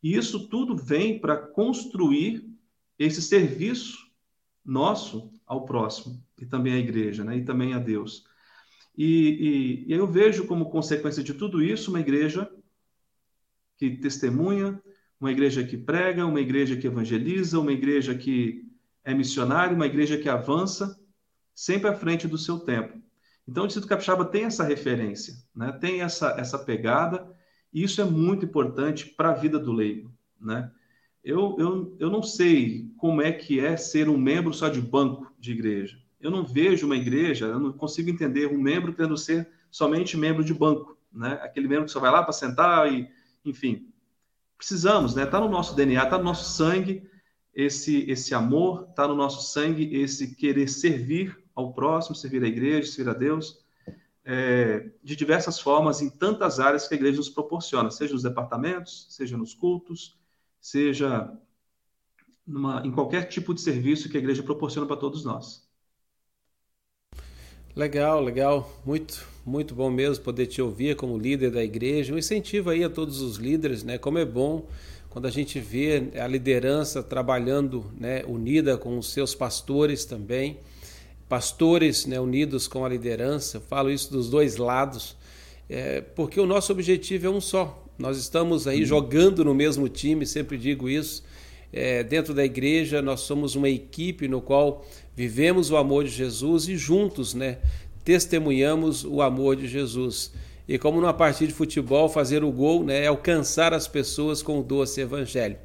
[0.00, 2.48] E isso tudo vem para construir
[2.96, 3.98] esse serviço
[4.64, 7.38] nosso ao próximo, e também à igreja, né?
[7.38, 8.24] e também a Deus.
[8.96, 12.48] E, e, e eu vejo como consequência de tudo isso uma igreja
[13.76, 14.80] que testemunha,
[15.20, 18.64] uma igreja que prega, uma igreja que evangeliza, uma igreja que
[19.02, 21.01] é missionária, uma igreja que avança,
[21.54, 23.00] sempre à frente do seu tempo.
[23.46, 25.72] Então, o Distrito Capixaba tem essa referência, né?
[25.72, 27.28] tem essa, essa pegada,
[27.72, 30.12] e isso é muito importante para a vida do leigo.
[30.40, 30.70] Né?
[31.24, 35.32] Eu, eu, eu não sei como é que é ser um membro só de banco
[35.38, 35.98] de igreja.
[36.20, 40.44] Eu não vejo uma igreja, eu não consigo entender um membro querendo ser somente membro
[40.44, 41.32] de banco, né?
[41.42, 43.08] Aquele membro que só vai lá para sentar e,
[43.44, 43.88] enfim.
[44.56, 45.24] Precisamos, né?
[45.24, 47.02] Está no nosso DNA, está no nosso sangue
[47.54, 52.90] esse esse amor, está no nosso sangue esse querer servir ao próximo, servir à igreja,
[52.90, 53.62] servir a Deus,
[54.24, 59.06] é, de diversas formas, em tantas áreas que a igreja nos proporciona, seja nos departamentos,
[59.10, 60.16] seja nos cultos,
[60.60, 61.32] seja
[62.46, 65.68] numa, em qualquer tipo de serviço que a igreja proporciona para todos nós.
[67.74, 72.12] Legal, legal, muito, muito bom mesmo poder te ouvir como líder da igreja.
[72.12, 73.96] Um incentivo aí a todos os líderes, né?
[73.96, 74.68] Como é bom
[75.08, 80.58] quando a gente vê a liderança trabalhando, né, unida com os seus pastores também,
[81.32, 83.58] pastores, né, unidos com a liderança.
[83.58, 85.16] Falo isso dos dois lados,
[85.66, 90.26] é, porque o nosso objetivo é um só, nós estamos aí jogando no mesmo time,
[90.26, 91.24] sempre digo isso.
[91.72, 94.84] É, dentro da igreja, nós somos uma equipe no qual
[95.16, 97.60] vivemos o amor de Jesus e juntos, né,
[98.04, 100.32] testemunhamos o amor de Jesus.
[100.68, 104.60] E como numa partida de futebol, fazer o gol né, é alcançar as pessoas com
[104.60, 105.56] o doce evangelho.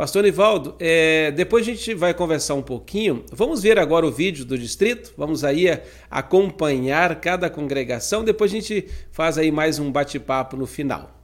[0.00, 3.22] Pastor Nivaldo, é, depois a gente vai conversar um pouquinho.
[3.30, 5.12] Vamos ver agora o vídeo do distrito.
[5.14, 5.66] Vamos aí
[6.10, 8.24] acompanhar cada congregação.
[8.24, 11.20] Depois a gente faz aí mais um bate-papo no final.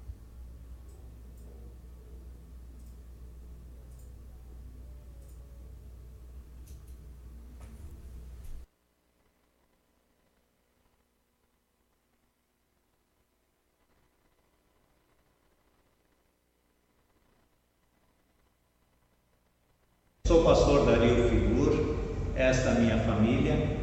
[20.26, 21.94] Sou o pastor Dario Figur,
[22.34, 23.78] esta é a minha família.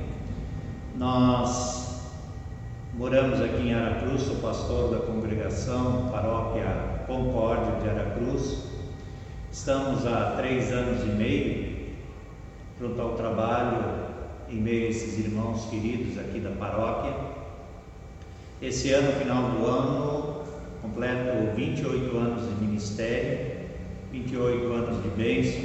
[0.97, 2.01] Nós
[2.95, 4.99] moramos aqui em Aracruz, sou pastor da
[5.63, 6.65] congregação Paróquia
[7.07, 8.63] Concórdia de Aracruz.
[9.51, 11.73] Estamos há três anos e meio
[12.79, 14.03] junto ao trabalho
[14.49, 17.13] em meio a esses irmãos queridos aqui da paróquia.
[18.61, 20.43] Esse ano, final do ano,
[20.81, 23.57] completo 28 anos de ministério,
[24.11, 25.63] 28 anos de bênção,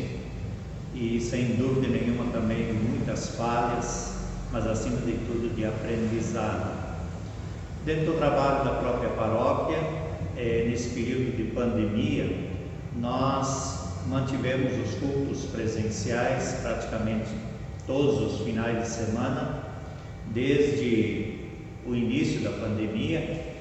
[0.94, 4.14] e sem dúvida nenhuma também muitas falhas,
[4.52, 6.88] mas acima de tudo de aprendizado.
[7.88, 9.78] Dentro do trabalho da própria paróquia,
[10.36, 12.30] é, nesse período de pandemia,
[13.00, 17.30] nós mantivemos os cultos presenciais praticamente
[17.84, 19.64] todos os finais de semana,
[20.28, 21.40] desde
[21.84, 23.56] o início da pandemia,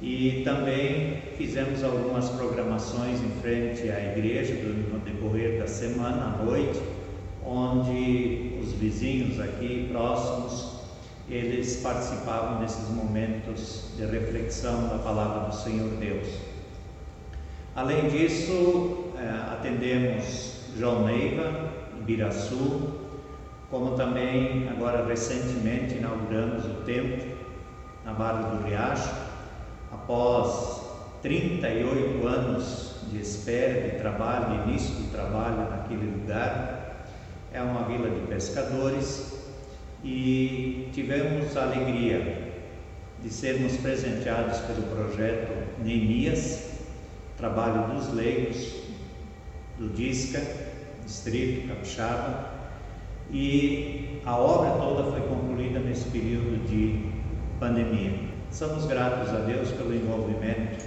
[0.00, 6.80] e também fizemos algumas programações em frente à igreja no decorrer da semana à noite,
[7.44, 10.76] onde os vizinhos aqui próximos
[11.28, 16.45] eles participavam desses momentos de reflexão da palavra do Senhor Deus.
[17.76, 21.70] Além disso, eh, atendemos João Neiva,
[22.00, 22.94] Ibiraçu,
[23.70, 27.36] como também agora recentemente inauguramos o templo
[28.02, 29.14] na Barra do Riacho,
[29.92, 30.86] após
[31.20, 37.04] 38 anos de espera, de trabalho, de início do trabalho naquele lugar.
[37.52, 39.38] É uma vila de pescadores
[40.02, 42.54] e tivemos a alegria
[43.22, 45.52] de sermos presenteados pelo projeto
[45.84, 46.75] Neemias,
[47.36, 48.74] trabalho dos leigos
[49.78, 50.42] do DISCA,
[51.04, 52.50] Distrito Capixaba,
[53.30, 57.10] e a obra toda foi concluída nesse período de
[57.58, 58.26] pandemia.
[58.50, 60.84] Somos gratos a Deus pelo envolvimento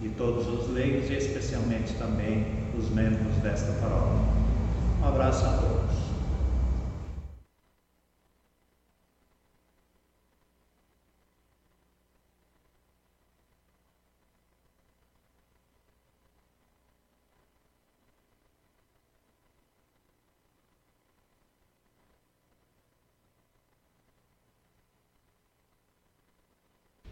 [0.00, 2.46] de todos os leigos e especialmente também
[2.78, 4.36] os membros desta paróquia.
[5.00, 5.85] Um abraço a todos.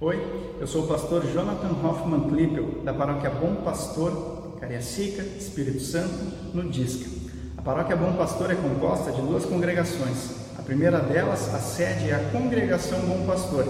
[0.06, 0.22] Oi,
[0.60, 6.12] eu sou o pastor Jonathan Hoffman Klippel, da paróquia Bom Pastor, Cariacica, Espírito Santo,
[6.52, 7.08] no Disca.
[7.56, 10.32] A paróquia Bom Pastor é composta de duas congregações.
[10.58, 13.66] A primeira delas, a sede é a Congregação Bom Pastor,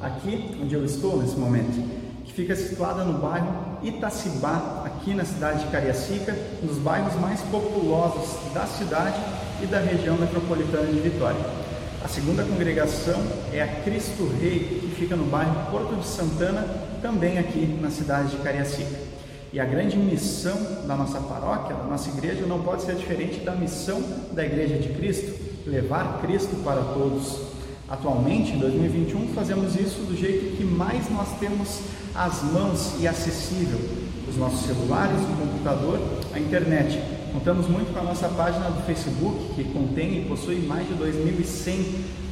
[0.00, 1.86] aqui onde eu estou nesse momento,
[2.24, 7.42] que fica situada no bairro Itacibá, aqui na cidade de Cariacica, um dos bairros mais
[7.42, 9.20] populosos da cidade
[9.62, 11.73] e da região metropolitana de Vitória.
[12.04, 13.18] A segunda congregação
[13.50, 16.60] é a Cristo Rei, que fica no bairro Porto de Santana,
[17.00, 18.94] também aqui na cidade de Cariacica.
[19.50, 20.54] E a grande missão
[20.86, 24.02] da nossa paróquia, da nossa igreja, não pode ser diferente da missão
[24.32, 25.32] da Igreja de Cristo,
[25.66, 27.40] levar Cristo para todos.
[27.88, 31.80] Atualmente, em 2021, fazemos isso do jeito que mais nós temos
[32.14, 33.80] às mãos e acessível,
[34.28, 35.98] os nossos celulares, o computador,
[36.34, 37.13] a internet.
[37.34, 41.84] Contamos muito com a nossa página do Facebook, que contém e possui mais de 2.100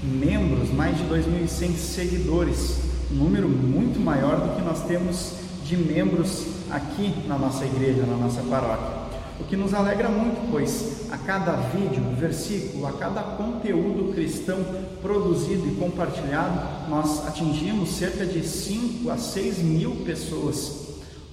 [0.04, 2.78] membros, mais de 2.100 seguidores,
[3.10, 5.32] um número muito maior do que nós temos
[5.64, 9.02] de membros aqui na nossa igreja, na nossa paróquia.
[9.40, 14.64] O que nos alegra muito, pois a cada vídeo, versículo, a cada conteúdo cristão
[15.02, 20.81] produzido e compartilhado, nós atingimos cerca de 5 a 6 mil pessoas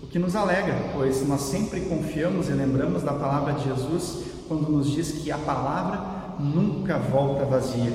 [0.10, 4.90] que nos alegra, pois nós sempre confiamos e lembramos da palavra de Jesus quando nos
[4.90, 7.94] diz que a palavra nunca volta vazia.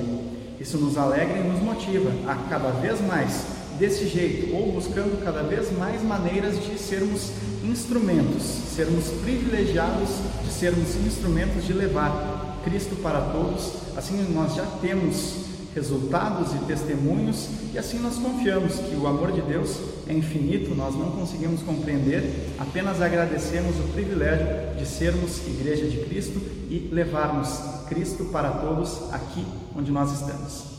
[0.59, 3.45] Isso nos alegra e nos motiva a cada vez mais
[3.77, 10.09] desse jeito, ou buscando cada vez mais maneiras de sermos instrumentos, sermos privilegiados
[10.45, 13.73] de sermos instrumentos de levar Cristo para todos.
[13.97, 15.44] Assim nós já temos
[15.75, 20.95] resultados e testemunhos, e assim nós confiamos que o amor de Deus é infinito, nós
[20.95, 24.47] não conseguimos compreender, apenas agradecemos o privilégio
[24.77, 27.49] de sermos Igreja de Cristo e levarmos
[27.89, 29.45] Cristo para todos aqui
[29.75, 30.75] onde nós estamos.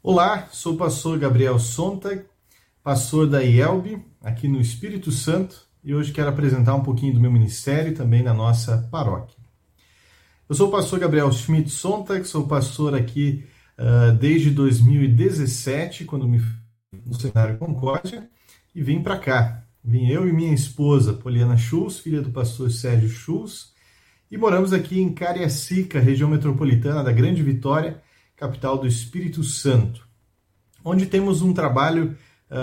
[0.00, 2.24] Olá, sou o pastor Gabriel Sontag,
[2.84, 7.30] pastor da IELB, aqui no Espírito Santo, e hoje quero apresentar um pouquinho do meu
[7.30, 9.36] ministério também na nossa paróquia.
[10.48, 13.44] Eu sou o pastor Gabriel Schmidt Sontag, sou pastor aqui
[13.78, 16.40] uh, desde 2017, quando me
[17.04, 18.28] no Seminário Concórdia,
[18.74, 19.64] e vim para cá.
[19.82, 23.72] Vim eu e minha esposa, Poliana Schulz, filha do pastor Sérgio Schulz,
[24.30, 28.00] e moramos aqui em Cariacica, região metropolitana da Grande Vitória,
[28.36, 30.06] capital do Espírito Santo,
[30.84, 32.16] onde temos um trabalho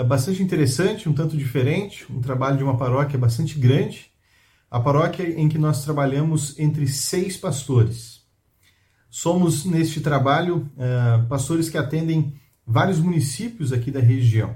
[0.06, 4.10] bastante interessante, um tanto diferente, um trabalho de uma paróquia bastante grande,
[4.70, 8.20] a paróquia em que nós trabalhamos entre seis pastores.
[9.10, 12.32] Somos, neste trabalho, uh, pastores que atendem
[12.64, 14.54] vários municípios aqui da região.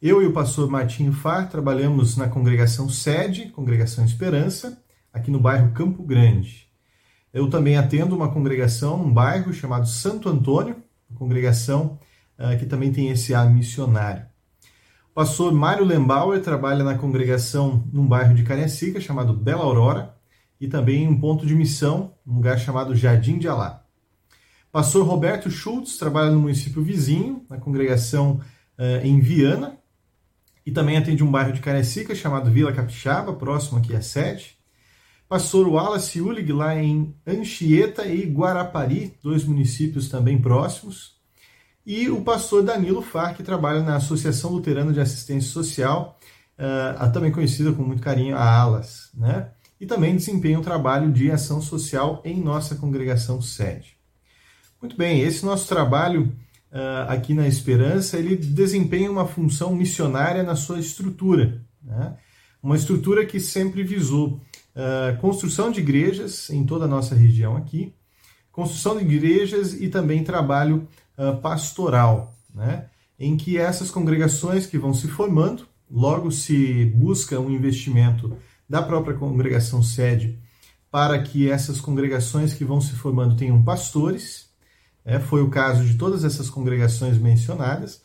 [0.00, 4.82] Eu e o pastor Martinho Far trabalhamos na congregação sede, Congregação Esperança,
[5.12, 6.66] aqui no bairro Campo Grande.
[7.32, 10.82] Eu também atendo uma congregação num bairro chamado Santo Antônio,
[11.14, 12.00] congregação
[12.36, 14.31] uh, que também tem esse ar missionário.
[15.14, 20.16] Pastor Mário Lembauer trabalha na congregação num bairro de Cariacica chamado Bela Aurora
[20.58, 23.84] e também em um ponto de missão, um lugar chamado Jardim de Alá.
[24.70, 28.40] Pastor Roberto Schultz trabalha no município vizinho, na congregação
[28.78, 29.76] uh, em Viana,
[30.64, 34.56] e também atende um bairro de Cariacica chamado Vila Capixaba, próximo aqui à sede.
[35.28, 41.20] Pastor Wallace Ulig, lá em Anchieta e Guarapari, dois municípios também próximos.
[41.84, 46.18] E o pastor Danilo Far, que trabalha na Associação Luterana de Assistência Social,
[46.58, 49.50] uh, também conhecida com muito carinho, a ALAS, né?
[49.80, 53.96] E também desempenha um trabalho de ação social em nossa congregação sede.
[54.80, 56.32] Muito bem, esse nosso trabalho
[56.70, 62.16] uh, aqui na Esperança, ele desempenha uma função missionária na sua estrutura, né?
[62.62, 64.40] Uma estrutura que sempre visou
[64.76, 67.92] uh, construção de igrejas em toda a nossa região aqui,
[68.52, 70.86] construção de igrejas e também trabalho
[71.18, 72.86] uh, pastoral, né?
[73.18, 78.36] em que essas congregações que vão se formando, logo se busca um investimento
[78.68, 80.38] da própria congregação sede
[80.90, 84.50] para que essas congregações que vão se formando tenham pastores,
[85.04, 88.02] é, foi o caso de todas essas congregações mencionadas,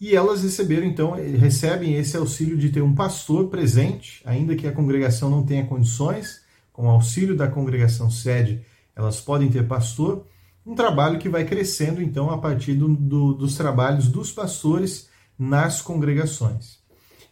[0.00, 4.72] e elas receberam então recebem esse auxílio de ter um pastor presente, ainda que a
[4.72, 8.64] congregação não tenha condições, com auxílio da congregação sede,
[8.94, 10.26] elas podem ter pastor,
[10.64, 15.08] um trabalho que vai crescendo então a partir do, do, dos trabalhos dos pastores
[15.38, 16.80] nas congregações.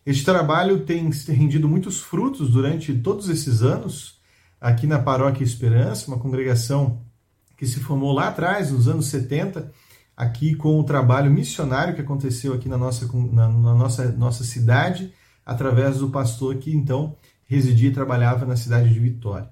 [0.05, 4.18] Este trabalho tem rendido muitos frutos durante todos esses anos
[4.61, 7.03] aqui na Paróquia Esperança, uma congregação
[7.57, 9.70] que se formou lá atrás, nos anos 70,
[10.16, 15.12] aqui com o trabalho missionário que aconteceu aqui na nossa, na, na nossa, nossa cidade,
[15.45, 17.16] através do pastor que então
[17.47, 19.51] residia e trabalhava na cidade de Vitória.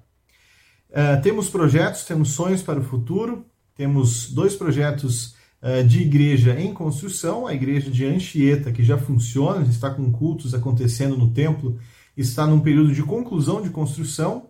[0.89, 3.45] Uh, temos projetos, temos sonhos para o futuro,
[3.79, 9.65] temos dois projetos uh, de igreja em construção, a igreja de Anchieta, que já funciona,
[9.65, 11.79] está com cultos acontecendo no templo,
[12.17, 14.49] está num período de conclusão de construção.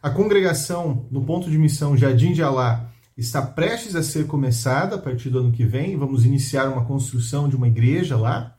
[0.00, 4.98] A congregação no ponto de missão Jardim de Alá está prestes a ser começada a
[4.98, 8.54] partir do ano que vem, vamos iniciar uma construção de uma igreja lá.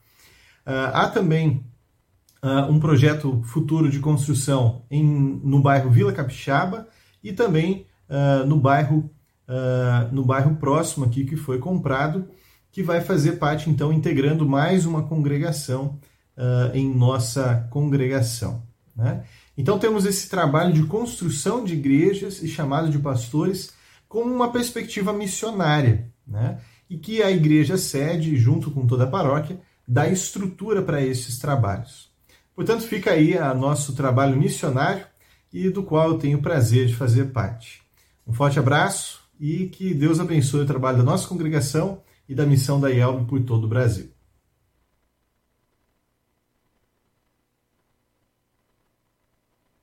[0.67, 1.63] Uh, há também
[2.43, 6.89] uh, um projeto futuro de construção em, no bairro Vila Capixaba,
[7.23, 9.09] e também uh, no bairro
[9.49, 12.29] uh, no bairro próximo aqui que foi comprado,
[12.71, 15.99] que vai fazer parte então integrando mais uma congregação
[16.37, 18.61] uh, em nossa congregação.
[18.95, 19.23] Né?
[19.57, 23.73] Então temos esse trabalho de construção de igrejas e chamado de pastores
[24.07, 26.59] com uma perspectiva missionária, né?
[26.89, 32.09] e que a igreja sede, junto com toda a paróquia, dá estrutura para esses trabalhos.
[32.55, 35.05] Portanto, fica aí a nosso trabalho missionário
[35.51, 37.81] e do qual eu tenho o prazer de fazer parte.
[38.27, 42.79] Um forte abraço e que Deus abençoe o trabalho da nossa congregação e da missão
[42.79, 44.11] da IELB por todo o Brasil.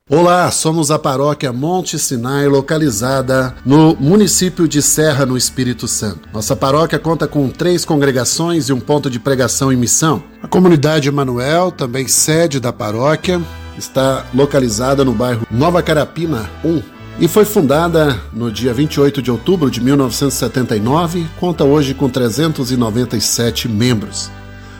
[0.09, 6.29] Olá, somos a paróquia Monte Sinai, localizada no município de Serra, no Espírito Santo.
[6.31, 10.23] Nossa paróquia conta com três congregações e um ponto de pregação e missão.
[10.41, 13.41] A comunidade Emanuel, também sede da paróquia,
[13.77, 19.71] está localizada no bairro Nova Carapina 1 e foi fundada no dia 28 de outubro
[19.71, 24.29] de 1979, conta hoje com 397 membros.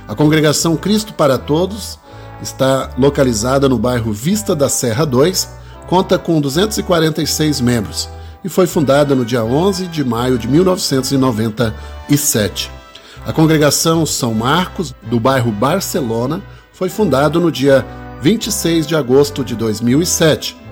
[0.07, 1.97] A congregação Cristo para Todos
[2.41, 5.49] está localizada no bairro Vista da Serra 2,
[5.87, 8.07] conta com 246 membros
[8.43, 12.69] e foi fundada no dia 11 de maio de 1997.
[13.25, 17.83] A congregação São Marcos, do bairro Barcelona, foi fundada no dia
[18.21, 20.66] 26 de agosto de 2007.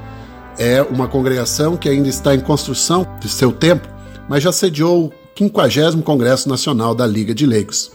[0.57, 3.87] É uma congregação que ainda está em construção de seu tempo,
[4.29, 7.91] mas já sediou o 50 Congresso Nacional da Liga de Leigos.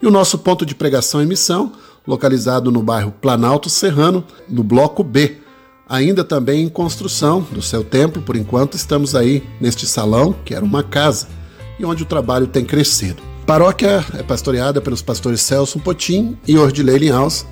[0.00, 1.72] E o nosso ponto de pregação e missão,
[2.06, 5.38] localizado no bairro Planalto Serrano, no bloco B,
[5.88, 10.64] ainda também em construção do seu templo, por enquanto estamos aí neste salão, que era
[10.64, 11.28] uma casa,
[11.78, 13.22] e onde o trabalho tem crescido.
[13.46, 17.46] Paróquia é pastoreada pelos pastores Celso Potim e Ordilei Linhaus,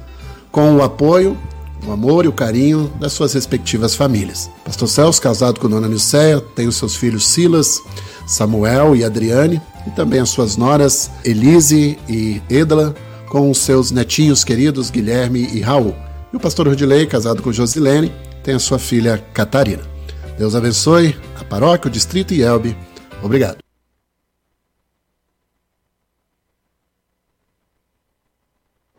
[0.51, 1.39] com o apoio,
[1.87, 4.51] o amor e o carinho das suas respectivas famílias.
[4.64, 7.83] Pastor Celso, casado com Dona Nilceia, tem os seus filhos Silas,
[8.26, 12.95] Samuel e Adriane, e também as suas noras Elise e Edla,
[13.28, 15.95] com os seus netinhos queridos Guilherme e Raul.
[16.33, 18.12] E o pastor Rodilei, casado com Josilene,
[18.43, 19.83] tem a sua filha Catarina.
[20.39, 22.76] Deus abençoe a paróquia, o distrito e Elbe.
[23.22, 23.70] Obrigado.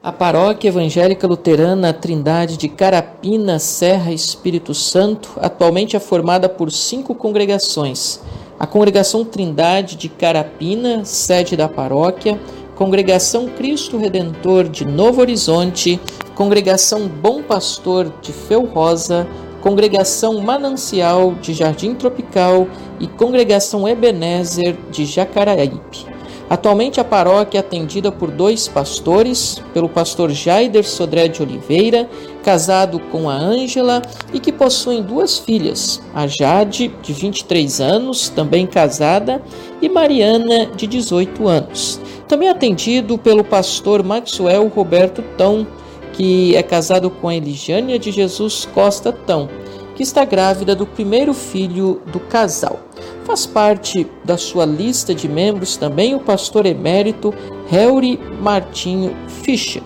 [0.04, 7.14] A Paróquia Evangélica Luterana Trindade de Carapina, Serra Espírito Santo, atualmente é formada por cinco
[7.14, 8.20] congregações.
[8.60, 12.42] A Congregação Trindade de Carapina, sede da paróquia,
[12.76, 16.02] Congregação Cristo Redentor de Novo Horizonte,
[16.34, 19.28] Congregação Bom Pastor de Feu Rosa,
[19.62, 22.68] Congregação Manancial de Jardim Tropical
[23.00, 26.11] e Congregação Ebenezer de Jacaraípe.
[26.52, 32.10] Atualmente a paróquia é atendida por dois pastores, pelo pastor Jaider Sodré de Oliveira,
[32.44, 34.02] casado com a Ângela
[34.34, 39.42] e que possuem duas filhas, a Jade, de 23 anos, também casada,
[39.82, 42.02] e Mariana, de 18 anos.
[42.28, 45.66] Também atendido pelo pastor Maxwell Roberto Tão,
[46.12, 49.48] que é casado com a Eligânia de Jesus Costa Tão,
[49.96, 52.91] que está grávida do primeiro filho do casal.
[53.32, 57.34] Faz parte da sua lista de membros também o pastor emérito
[57.72, 59.82] Helry Martinho Fischer.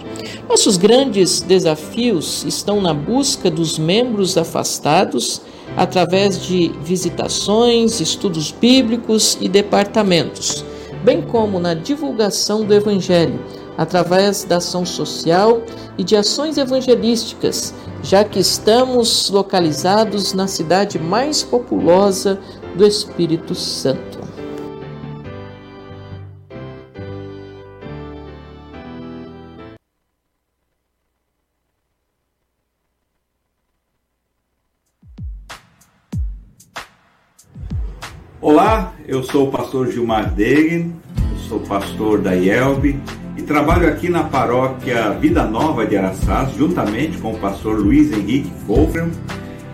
[0.50, 5.44] Nossos grandes desafios estão na busca dos membros afastados
[5.78, 10.66] através de visitações, estudos bíblicos e departamentos,
[11.04, 13.40] bem como na divulgação do Evangelho
[13.78, 15.62] através da ação social
[16.00, 22.40] e de ações evangelísticas, já que estamos localizados na cidade mais populosa
[22.76, 24.20] do Espírito Santo.
[38.42, 40.94] Olá, eu sou o pastor Gilmar Degen,
[41.48, 43.00] sou pastor da IELB
[43.38, 48.52] e trabalho aqui na paróquia Vida Nova de Araçás, juntamente com o pastor Luiz Henrique
[48.68, 49.10] Wolfram,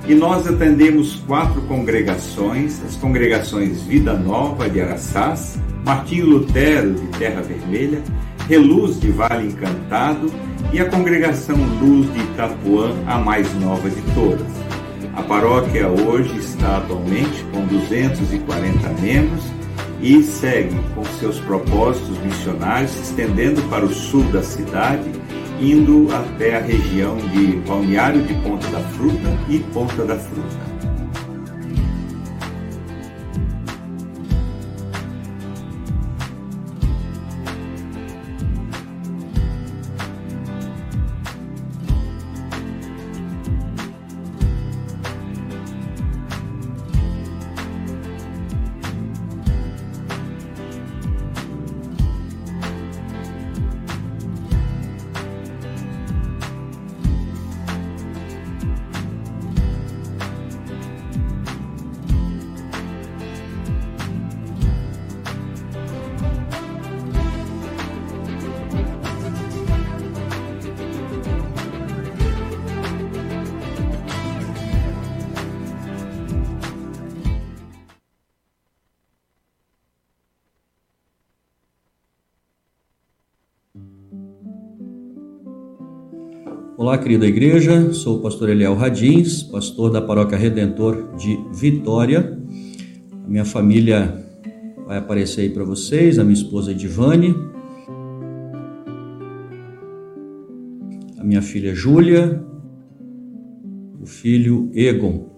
[0.07, 7.41] e nós atendemos quatro congregações, as congregações Vida Nova de Araçás, Martinho Lutero de Terra
[7.41, 8.01] Vermelha,
[8.47, 10.31] Reluz de Vale Encantado
[10.73, 14.47] e a congregação Luz de Itapuã, a mais nova de todas.
[15.15, 19.43] A paróquia hoje está atualmente com 240 membros
[20.01, 25.09] e segue com seus propósitos missionários, estendendo para o sul da cidade,
[25.61, 30.70] indo até a região de Balneário de Ponta da Fruta e Ponta da Fruta.
[86.91, 92.37] Olá, querida igreja, sou o pastor Eliel Radins, pastor da Paróquia Redentor de Vitória.
[93.23, 94.13] A minha família
[94.85, 97.33] vai aparecer aí para vocês, a minha esposa Edivane,
[101.17, 102.43] a minha filha Júlia,
[104.01, 105.29] o filho Egon.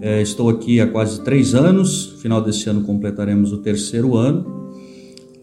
[0.00, 4.63] É, estou aqui há quase três anos, final desse ano completaremos o terceiro ano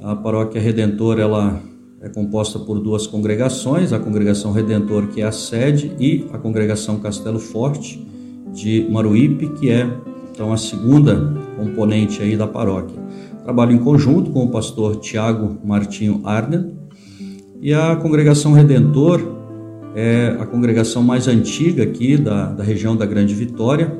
[0.01, 1.61] a paróquia Redentor ela
[2.01, 6.99] é composta por duas congregações, a congregação Redentor que é a sede e a congregação
[6.99, 8.03] Castelo Forte
[8.51, 9.87] de Maruípe, que é
[10.31, 12.99] então a segunda componente aí da paróquia.
[13.43, 16.73] Trabalho em conjunto com o pastor Tiago Martinho Arnen
[17.61, 19.21] e a congregação Redentor
[19.93, 23.95] é a congregação mais antiga aqui da, da região da Grande Vitória.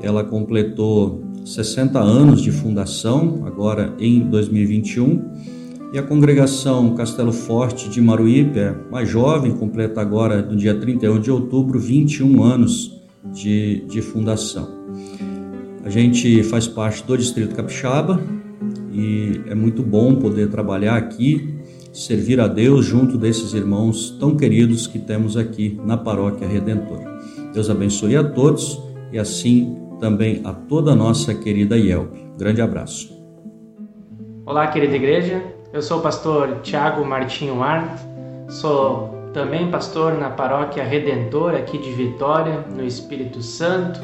[0.00, 5.22] Ela completou 60 anos de fundação, agora em 2021.
[5.92, 11.20] E a congregação Castelo Forte de Maruípe é mais jovem, completa agora no dia 31
[11.20, 12.98] de outubro 21 anos
[13.32, 14.68] de, de fundação.
[15.84, 18.22] A gente faz parte do Distrito Capixaba
[18.92, 21.56] e é muito bom poder trabalhar aqui,
[21.92, 27.00] servir a Deus junto desses irmãos tão queridos que temos aqui na Paróquia Redentor.
[27.52, 28.80] Deus abençoe a todos
[29.12, 32.12] e assim também a toda a nossa querida IELP.
[32.36, 33.16] Grande abraço.
[34.44, 35.40] Olá, querida igreja.
[35.72, 38.02] Eu sou o pastor Tiago Martinho Arndt.
[38.48, 44.00] Sou também pastor na paróquia Redentor aqui de Vitória, no Espírito Santo.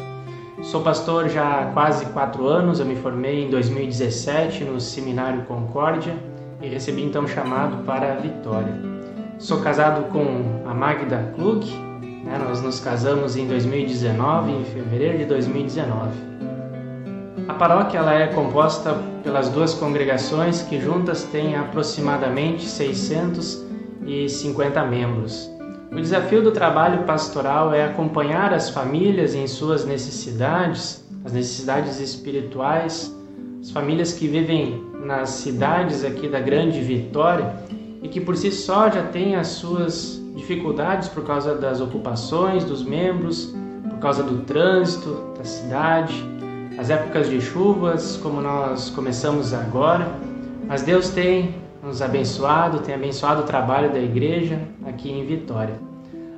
[0.62, 2.78] Sou pastor já há quase quatro anos.
[2.78, 6.14] Eu me formei em 2017 no Seminário Concórdia
[6.62, 8.72] e recebi então chamado para Vitória.
[9.40, 11.66] Sou casado com a Magda Klug,
[12.28, 12.38] né?
[12.38, 16.28] Nós nos casamos em 2019, em fevereiro de 2019.
[17.48, 25.50] A paróquia ela é composta pelas duas congregações que juntas têm aproximadamente 650 membros.
[25.90, 33.16] O desafio do trabalho pastoral é acompanhar as famílias em suas necessidades, as necessidades espirituais,
[33.60, 37.54] as famílias que vivem nas cidades aqui da Grande Vitória
[38.02, 42.82] e que por si só já têm as suas dificuldades por causa das ocupações dos
[42.82, 43.54] membros,
[43.90, 46.24] por causa do trânsito da cidade,
[46.78, 50.08] as épocas de chuvas, como nós começamos agora.
[50.66, 55.74] Mas Deus tem nos abençoado, tem abençoado o trabalho da igreja aqui em Vitória.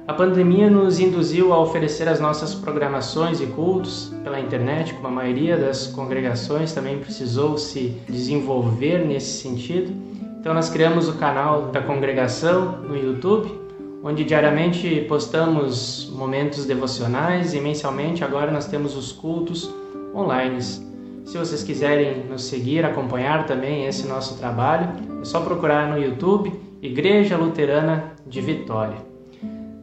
[0.09, 5.11] A pandemia nos induziu a oferecer as nossas programações e cultos pela internet, como a
[5.11, 9.93] maioria das congregações também precisou se desenvolver nesse sentido.
[10.41, 13.60] Então, nós criamos o canal da congregação no YouTube,
[14.03, 19.73] onde diariamente postamos momentos devocionais e mensalmente agora nós temos os cultos
[20.15, 20.61] online.
[20.63, 24.89] Se vocês quiserem nos seguir, acompanhar também esse nosso trabalho,
[25.21, 28.97] é só procurar no YouTube Igreja Luterana de Vitória.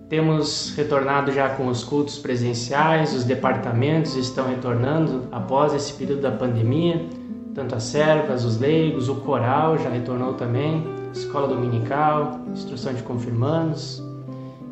[0.09, 6.31] Temos retornado já com os cultos presenciais, os departamentos estão retornando após esse período da
[6.31, 7.05] pandemia,
[7.53, 14.06] tanto as servas, os leigos, o coral já retornou também, escola dominical, instrução de confirmandos.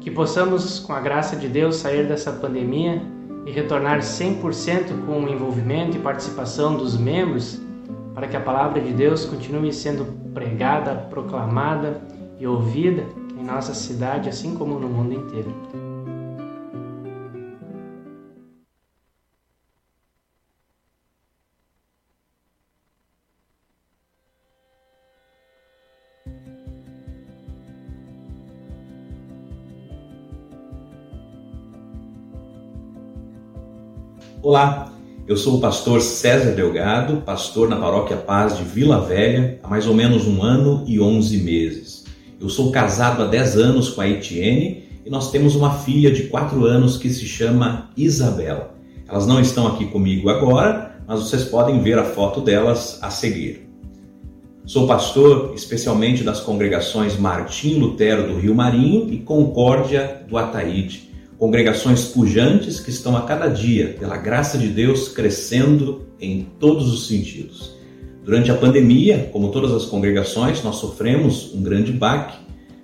[0.05, 3.01] Que possamos, com a graça de Deus, sair dessa pandemia
[3.43, 7.59] e retornar 100% com o envolvimento e participação dos membros,
[8.13, 11.99] para que a palavra de Deus continue sendo pregada, proclamada
[12.39, 13.03] e ouvida
[13.35, 15.51] em nossa cidade, assim como no mundo inteiro.
[34.45, 34.93] Olá,
[35.27, 39.87] eu sou o pastor César Delgado, pastor na Paróquia Paz de Vila Velha há mais
[39.87, 42.05] ou menos um ano e onze meses.
[42.39, 46.25] Eu sou casado há dez anos com a Etienne e nós temos uma filha de
[46.25, 48.75] quatro anos que se chama Isabela.
[49.07, 53.67] Elas não estão aqui comigo agora, mas vocês podem ver a foto delas a seguir.
[54.63, 61.04] Sou pastor especialmente das congregações Martim Lutero do Rio Marinho e Concórdia do Ataíde
[61.37, 67.07] congregações pujantes que estão a cada dia, pela graça de Deus, crescendo em todos os
[67.07, 67.75] sentidos.
[68.23, 72.37] Durante a pandemia, como todas as congregações, nós sofremos um grande baque,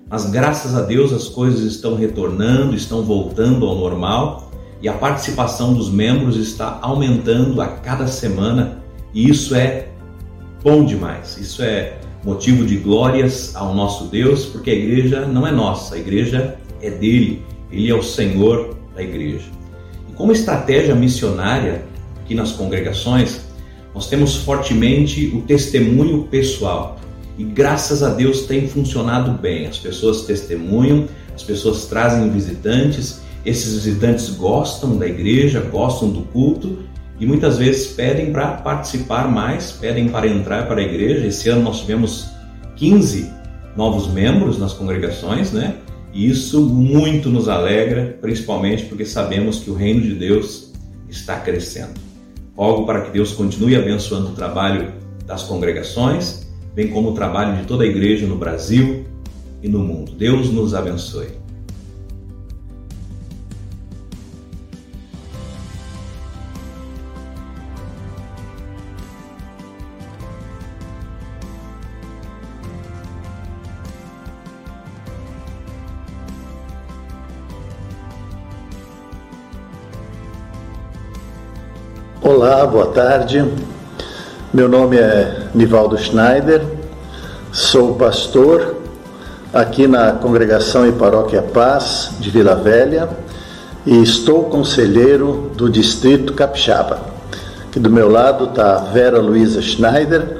[0.08, 5.72] mas graças a Deus as coisas estão retornando, estão voltando ao normal e a participação
[5.72, 8.82] dos membros está aumentando a cada semana
[9.14, 9.88] e isso é
[10.62, 11.38] bom demais.
[11.38, 15.98] Isso é motivo de glórias ao nosso Deus, porque a igreja não é nossa, a
[15.98, 17.42] igreja é dele
[17.72, 19.46] ele é o Senhor da igreja.
[20.08, 21.84] E como estratégia missionária
[22.22, 23.40] aqui nas congregações,
[23.94, 26.98] nós temos fortemente o testemunho pessoal.
[27.38, 29.66] E graças a Deus tem funcionado bem.
[29.66, 36.78] As pessoas testemunham, as pessoas trazem visitantes, esses visitantes gostam da igreja, gostam do culto
[37.18, 41.26] e muitas vezes pedem para participar mais, pedem para entrar para a igreja.
[41.26, 42.28] Esse ano nós tivemos
[42.76, 43.30] 15
[43.76, 45.76] novos membros nas congregações, né?
[46.12, 50.72] E isso muito nos alegra, principalmente porque sabemos que o reino de Deus
[51.08, 52.00] está crescendo.
[52.54, 54.92] Rogo para que Deus continue abençoando o trabalho
[55.26, 59.06] das congregações, bem como o trabalho de toda a igreja no Brasil
[59.62, 60.12] e no mundo.
[60.12, 61.41] Deus nos abençoe.
[82.54, 83.42] Olá, boa tarde.
[84.52, 86.62] Meu nome é Nivaldo Schneider,
[87.50, 88.76] sou pastor
[89.54, 93.08] aqui na Congregação e Paróquia Paz de Vila Velha
[93.86, 97.00] e estou conselheiro do Distrito Capixaba.
[97.68, 100.36] Aqui do meu lado está Vera Luiza Schneider,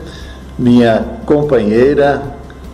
[0.59, 2.21] minha companheira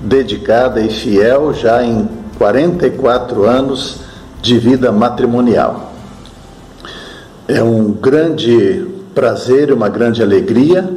[0.01, 2.09] dedicada e fiel já em
[2.39, 4.01] 44 anos
[4.43, 5.93] de vida matrimonial.
[7.47, 10.89] É um grande prazer e uma grande alegria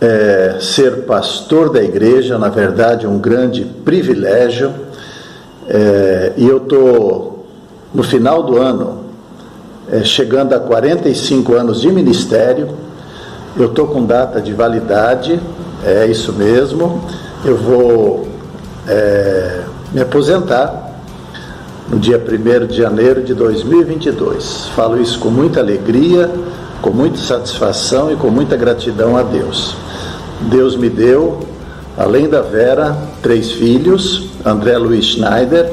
[0.00, 4.72] é, ser pastor da igreja, na verdade, um grande privilégio.
[5.68, 7.46] É, e eu estou
[7.92, 9.04] no final do ano,
[9.92, 12.68] é, chegando a 45 anos de ministério.
[13.56, 15.38] Eu estou com data de validade,
[15.84, 17.04] é isso mesmo.
[17.44, 18.28] Eu vou
[18.88, 19.60] é,
[19.92, 20.88] me aposentar
[21.90, 24.68] no dia 1 de janeiro de 2022.
[24.74, 26.30] Falo isso com muita alegria
[26.80, 29.76] com muita satisfação e com muita gratidão a Deus.
[30.42, 31.40] Deus me deu,
[31.96, 35.70] além da Vera, três filhos: André Luiz Schneider,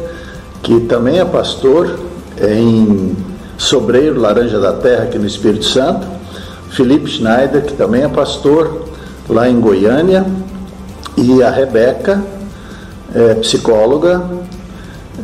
[0.62, 2.00] que também é pastor
[2.42, 3.16] em
[3.58, 6.06] Sobreiro, Laranja da Terra, aqui no Espírito Santo,
[6.70, 8.86] Felipe Schneider, que também é pastor
[9.30, 10.26] lá em Goiânia,
[11.16, 12.22] e a Rebeca,
[13.16, 14.24] é, psicóloga,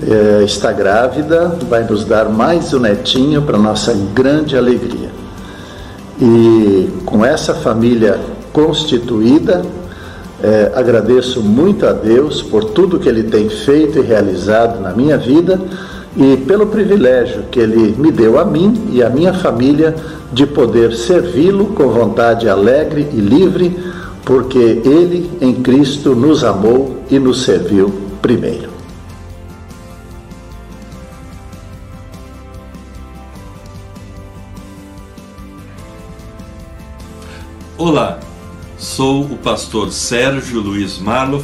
[0.02, 5.23] é, está grávida, vai nos dar mais um netinho para nossa grande alegria.
[6.26, 8.18] E com essa família
[8.54, 9.62] constituída,
[10.42, 15.18] é, agradeço muito a Deus por tudo que Ele tem feito e realizado na minha
[15.18, 15.60] vida
[16.16, 19.94] e pelo privilégio que Ele me deu a mim e a minha família
[20.32, 23.78] de poder servi-lo com vontade alegre e livre,
[24.24, 28.73] porque Ele em Cristo nos amou e nos serviu primeiro.
[37.76, 38.20] Olá,
[38.78, 41.44] sou o pastor Sérgio Luiz Marloff,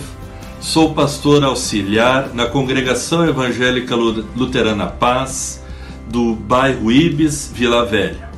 [0.62, 5.64] sou pastor auxiliar na Congregação Evangélica Luterana Paz
[6.08, 8.30] do bairro Ibis, Vila Velha.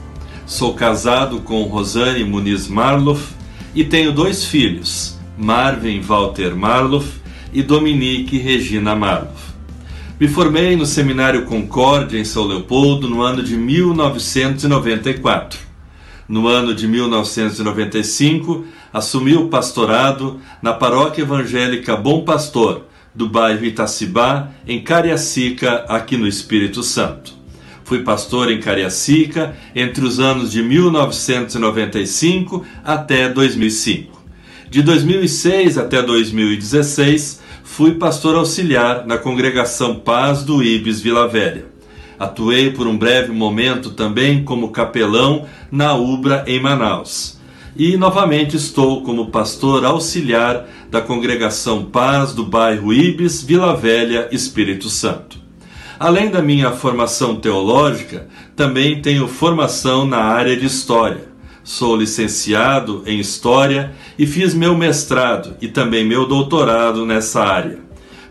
[0.45, 3.33] Sou casado com Rosane Muniz Marloff
[3.75, 7.19] e tenho dois filhos, Marvin Walter Marloff
[7.51, 9.51] e Dominique Regina Marloff.
[10.17, 15.70] Me formei no Seminário Concórdia em São Leopoldo no ano de 1994
[16.31, 24.49] no ano de 1995, assumiu o pastorado na paróquia evangélica Bom Pastor, do bairro Itacibá,
[24.65, 27.33] em Cariacica, aqui no Espírito Santo.
[27.83, 34.23] Fui pastor em Cariacica entre os anos de 1995 até 2005.
[34.69, 41.70] De 2006 até 2016, fui pastor auxiliar na congregação Paz do Ibis Vila Velha.
[42.21, 47.39] Atuei por um breve momento também como capelão na Ubra em Manaus.
[47.75, 54.87] E novamente estou como pastor auxiliar da congregação Paz do bairro Ibis, Vila Velha, Espírito
[54.87, 55.39] Santo.
[55.99, 61.27] Além da minha formação teológica, também tenho formação na área de história.
[61.63, 67.80] Sou licenciado em História e fiz meu mestrado e também meu doutorado nessa área.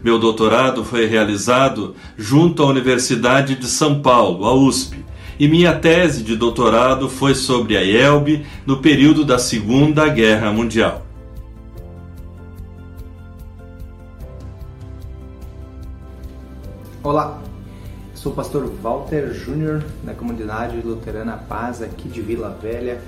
[0.03, 5.05] Meu doutorado foi realizado junto à Universidade de São Paulo, a USP,
[5.39, 11.03] e minha tese de doutorado foi sobre a IELB no período da Segunda Guerra Mundial.
[17.03, 17.39] Olá,
[18.15, 23.03] sou o pastor Walter Júnior da comunidade luterana Paz aqui de Vila Velha.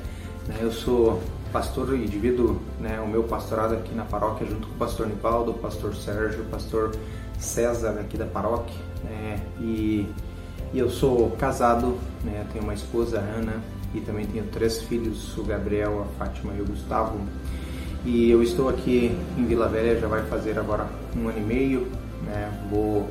[0.60, 1.22] Eu sou
[1.52, 5.50] pastor e divido né, o meu pastorado aqui na paróquia junto com o pastor Nivaldo,
[5.50, 6.96] o pastor Sérgio, o pastor
[7.38, 8.74] César aqui da paróquia.
[9.04, 10.06] Né, e,
[10.72, 13.60] e, eu sou casado, né, tenho uma esposa, Ana,
[13.94, 17.20] e também tenho três filhos, o Gabriel, a Fátima e o Gustavo.
[18.04, 21.86] E eu estou aqui em Vila Velha, já vai fazer agora um ano e meio.
[22.24, 23.08] Né, vou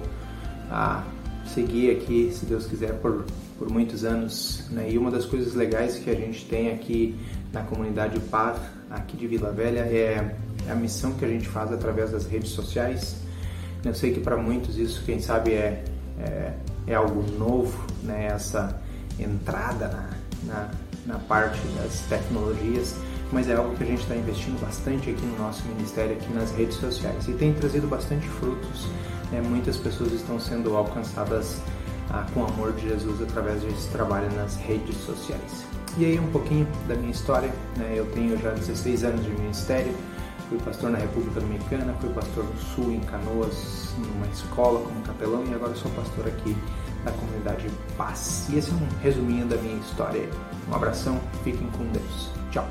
[0.69, 1.03] a,
[1.45, 3.25] seguir aqui, se Deus quiser, por,
[3.59, 4.67] por muitos anos.
[4.71, 7.15] Né, e uma das coisas legais que a gente tem aqui
[7.53, 8.57] na comunidade Paz
[8.89, 10.35] aqui de Vila Velha é,
[10.67, 13.15] é a missão que a gente faz através das redes sociais.
[13.83, 15.83] Eu sei que para muitos isso, quem sabe, é,
[16.19, 16.53] é,
[16.87, 18.27] é, algo novo, né?
[18.27, 18.79] essa
[19.19, 20.09] entrada na,
[20.43, 20.71] na,
[21.05, 22.95] na parte das tecnologias,
[23.31, 26.51] mas é algo que a gente está investindo bastante aqui no nosso ministério, aqui nas
[26.51, 28.87] redes sociais e tem trazido bastante frutos.
[29.31, 29.41] Né?
[29.41, 31.59] Muitas pessoas estão sendo alcançadas
[32.09, 35.65] ah, com o amor de Jesus através desse trabalho nas redes sociais.
[35.97, 37.93] E aí um pouquinho da minha história, né?
[37.95, 39.93] eu tenho já 16 anos de ministério,
[40.47, 45.43] fui pastor na República Dominicana, fui pastor no Sul, em Canoas, numa escola como capelão
[45.49, 46.55] e agora sou pastor aqui
[47.03, 48.47] da comunidade Paz.
[48.49, 50.29] E esse é um resuminho da minha história.
[50.69, 52.29] Um abração, fiquem com Deus.
[52.51, 52.67] Tchau.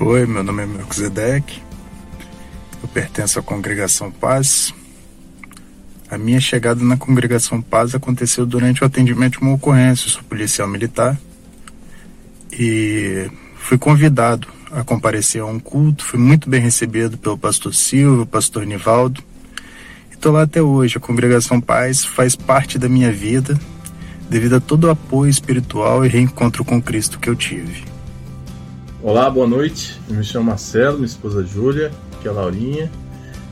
[0.00, 1.71] Oi, meu nome é Melquisedeque
[2.92, 4.72] pertenço à Congregação Paz.
[6.10, 10.06] A minha chegada na Congregação Paz aconteceu durante o atendimento de uma ocorrência.
[10.06, 11.18] Eu sou policial militar
[12.52, 16.04] e fui convidado a comparecer a um culto.
[16.04, 19.22] Fui muito bem recebido pelo pastor Silvio, pastor Nivaldo.
[20.10, 20.98] E estou lá até hoje.
[20.98, 23.58] A Congregação Paz faz parte da minha vida
[24.28, 27.84] devido a todo o apoio espiritual e reencontro com Cristo que eu tive.
[29.02, 29.98] Olá, boa noite.
[30.10, 31.90] Eu me chamo Marcelo, minha esposa Júlia
[32.22, 32.90] aqui é a Laurinha.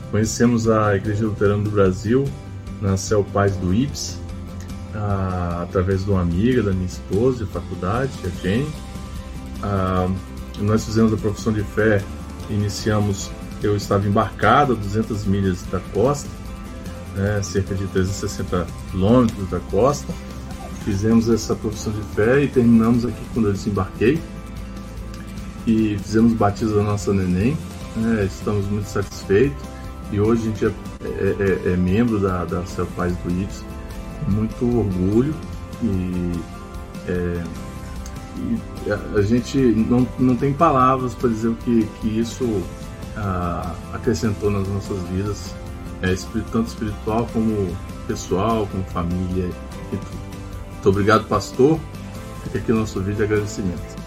[0.09, 2.25] Conhecemos a Igreja Luterana do Brasil
[2.81, 4.17] na Céu Paz do IPS,
[5.61, 8.67] através de uma amiga da minha esposa de faculdade, a Jane.
[10.59, 12.01] nós fizemos a profissão de fé,
[12.49, 13.29] iniciamos,
[13.61, 16.29] eu estava embarcado a 200 milhas da costa,
[17.15, 20.13] né, cerca de 360 quilômetros da costa.
[20.85, 24.19] Fizemos essa profissão de fé e terminamos aqui quando eu desembarquei.
[25.67, 27.55] E fizemos o batismo da nossa neném,
[27.95, 29.63] né, estamos muito satisfeitos
[30.11, 30.71] e hoje a gente é,
[31.03, 32.63] é, é, é membro da, da
[32.95, 33.63] Paz do IPS,
[34.27, 35.33] muito orgulho
[35.81, 36.31] e,
[37.07, 37.43] é,
[38.37, 42.63] e a, a, gente não, não tem palavras para dizer o que, que isso
[43.17, 45.53] ah, acrescentou nas nossas vidas,
[46.01, 46.15] é,
[46.51, 47.75] tanto espiritual como
[48.07, 49.49] pessoal, como família
[49.91, 50.21] e tudo.
[50.73, 51.79] Muito obrigado, pastor.
[52.43, 54.00] Fica aqui o nosso vídeo de agradecimento.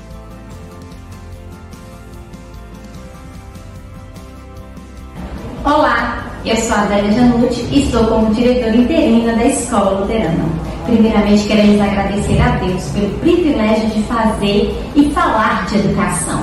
[5.65, 10.45] Olá, eu sou a Adélia Janucci e estou como diretora interina da Escola Luterana.
[10.85, 16.39] Primeiramente, queremos agradecer a Deus pelo privilégio de fazer e falar de educação.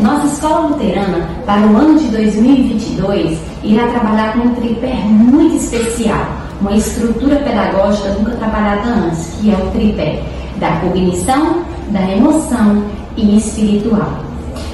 [0.00, 6.26] Nossa Escola Luterana, para o ano de 2022, irá trabalhar com um tripé muito especial,
[6.60, 10.22] uma estrutura pedagógica nunca trabalhada antes, que é o tripé
[10.58, 12.84] da cognição, da emoção
[13.16, 14.31] e espiritual.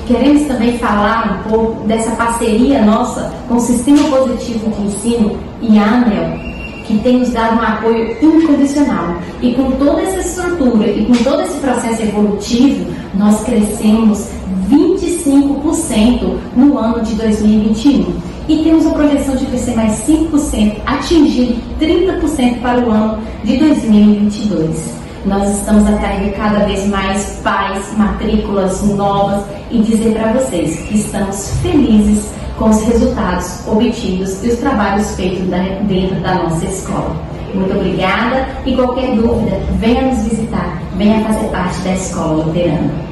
[0.08, 5.78] Queremos também falar um pouco dessa parceria nossa com o Sistema Positivo de Ensino e
[5.78, 6.38] a ANEL,
[6.86, 9.16] que tem nos dado um apoio incondicional.
[9.42, 14.28] E com toda essa estrutura e com todo esse processo evolutivo, nós crescemos
[14.70, 18.10] 25% no ano de 2021.
[18.48, 24.97] E temos a projeção de crescer mais 5%, atingir 30% para o ano de 2022.
[25.24, 31.58] Nós estamos atraindo cada vez mais pais, matrículas novas e dizer para vocês que estamos
[31.60, 35.40] felizes com os resultados obtidos e os trabalhos feitos
[35.88, 37.16] dentro da nossa escola.
[37.52, 43.08] Muito obrigada e qualquer dúvida, venha nos visitar, venha fazer parte da escola luterana.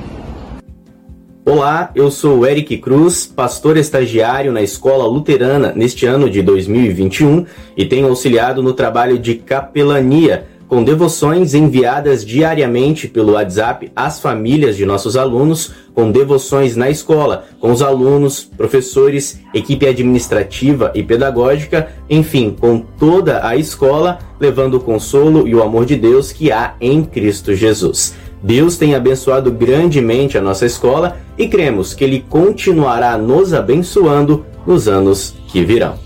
[1.45, 7.47] Olá, eu sou Eric Cruz, pastor estagiário na Escola Luterana neste ano de 2021
[7.77, 14.77] e tenho auxiliado no trabalho de capelania com devoções enviadas diariamente pelo WhatsApp às famílias
[14.77, 21.89] de nossos alunos, com devoções na escola, com os alunos, professores, equipe administrativa e pedagógica,
[22.11, 26.75] enfim, com toda a escola, levando o consolo e o amor de Deus que há
[26.81, 28.15] em Cristo Jesus.
[28.43, 34.89] Deus tem abençoado grandemente a nossa escola e cremos que Ele continuará nos abençoando nos
[34.89, 36.06] anos que virão.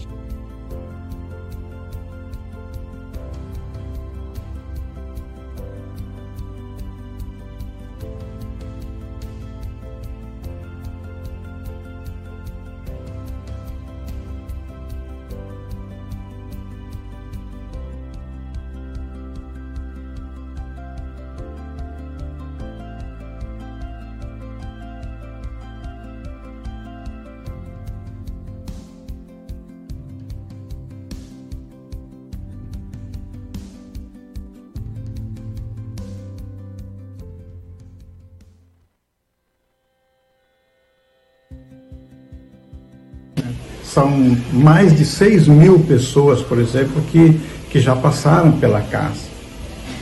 [43.92, 49.28] São mais de 6 mil pessoas, por exemplo, que, que já passaram pela casa.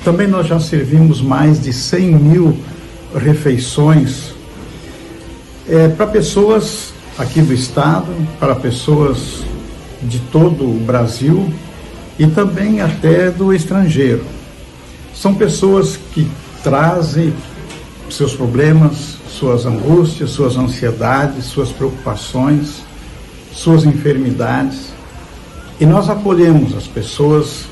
[0.04, 2.58] Também nós já servimos mais de 100 mil
[3.14, 4.34] refeições
[5.66, 8.06] é, para pessoas aqui do estado,
[8.38, 9.42] para pessoas
[10.02, 11.50] de todo o Brasil
[12.18, 14.24] e também até do estrangeiro.
[15.14, 16.30] São pessoas que
[16.62, 17.32] trazem
[18.10, 22.87] seus problemas, suas angústias, suas ansiedades, suas preocupações
[23.58, 24.92] suas enfermidades.
[25.80, 27.66] E nós acolhemos as pessoas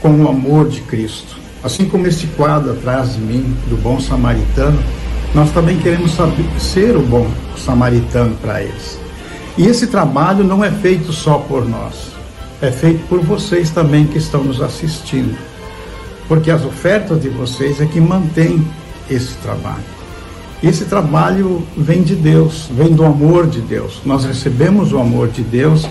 [0.00, 1.36] com o amor de Cristo.
[1.62, 4.82] Assim como este quadro atrás de mim, do bom samaritano,
[5.34, 8.98] nós também queremos saber, ser o bom samaritano para eles.
[9.56, 12.12] E esse trabalho não é feito só por nós,
[12.60, 15.36] é feito por vocês também que estão nos assistindo.
[16.26, 18.66] Porque as ofertas de vocês é que mantém
[19.10, 20.01] esse trabalho.
[20.62, 24.00] Esse trabalho vem de Deus, vem do amor de Deus.
[24.06, 25.88] Nós recebemos o amor de Deus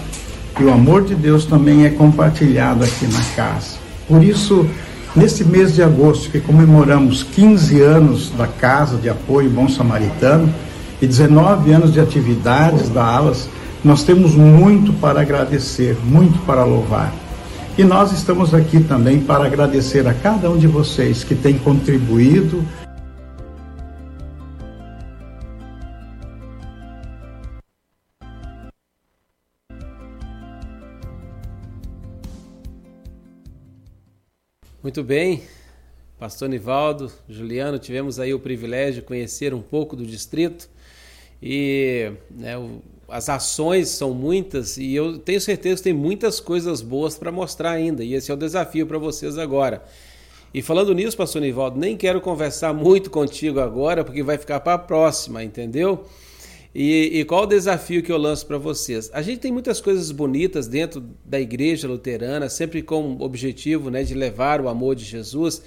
[0.57, 3.75] e o amor de Deus também é compartilhado aqui na casa.
[4.07, 4.65] Por isso,
[5.13, 10.49] neste mês de agosto, que comemoramos 15 anos da Casa de Apoio Bom Samaritano
[11.01, 13.49] e 19 anos de atividades da Alas,
[13.83, 17.13] nós temos muito para agradecer, muito para louvar.
[17.77, 22.63] E nós estamos aqui também para agradecer a cada um de vocês que tem contribuído
[34.83, 35.43] Muito bem,
[36.17, 40.67] Pastor Nivaldo, Juliano, tivemos aí o privilégio de conhecer um pouco do distrito
[41.39, 46.81] e né, o, as ações são muitas e eu tenho certeza que tem muitas coisas
[46.81, 49.85] boas para mostrar ainda e esse é o desafio para vocês agora.
[50.51, 54.73] E falando nisso, Pastor Nivaldo, nem quero conversar muito contigo agora porque vai ficar para
[54.73, 56.07] a próxima, entendeu?
[56.73, 59.09] E, e, qual o desafio que eu lanço para vocês?
[59.13, 64.03] A gente tem muitas coisas bonitas dentro da igreja luterana, sempre com o objetivo né,
[64.03, 65.61] de levar o amor de Jesus.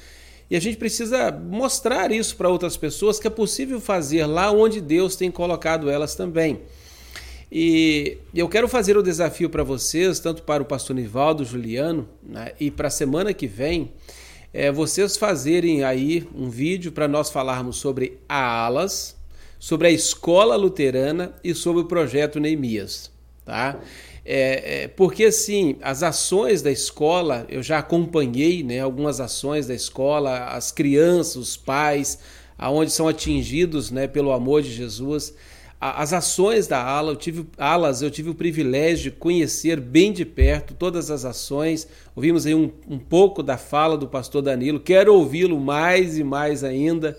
[0.51, 4.81] E a gente precisa mostrar isso para outras pessoas que é possível fazer lá onde
[4.81, 6.61] Deus tem colocado elas também.
[7.53, 12.53] E eu quero fazer o desafio para vocês, tanto para o pastor Nivaldo Juliano, né,
[12.59, 13.93] e para a semana que vem,
[14.53, 19.17] é, vocês fazerem aí um vídeo para nós falarmos sobre Alas,
[19.65, 23.11] sobre a escola luterana e sobre o projeto Neemias,
[23.47, 23.81] tá?
[24.23, 29.75] É, é, porque assim, as ações da escola, eu já acompanhei né, algumas ações da
[29.75, 32.19] escola, as crianças, os pais,
[32.59, 35.33] aonde são atingidos né, pelo amor de Jesus.
[35.81, 40.27] As ações da ala, eu tive, alas, eu tive o privilégio de conhecer bem de
[40.27, 41.89] perto todas as ações.
[42.15, 46.63] Ouvimos aí um, um pouco da fala do pastor Danilo, quero ouvi-lo mais e mais
[46.63, 47.17] ainda.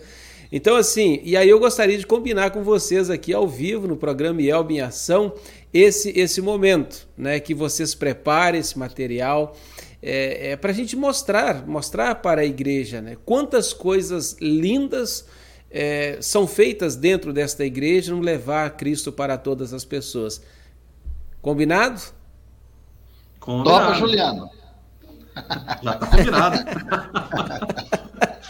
[0.55, 4.41] Então, assim, e aí eu gostaria de combinar com vocês aqui ao vivo no programa
[4.41, 5.33] Elb em Ação
[5.73, 7.41] esse, esse momento, né?
[7.41, 9.53] Que vocês preparem esse material
[10.01, 13.17] é, é para a gente mostrar, mostrar para a igreja, né?
[13.25, 15.25] Quantas coisas lindas
[15.69, 20.41] é, são feitas dentro desta igreja, não levar Cristo para todas as pessoas.
[21.41, 22.01] Combinado?
[23.41, 23.87] Combinado.
[23.87, 24.49] Topa, Juliano.
[25.83, 26.65] Já está combinado.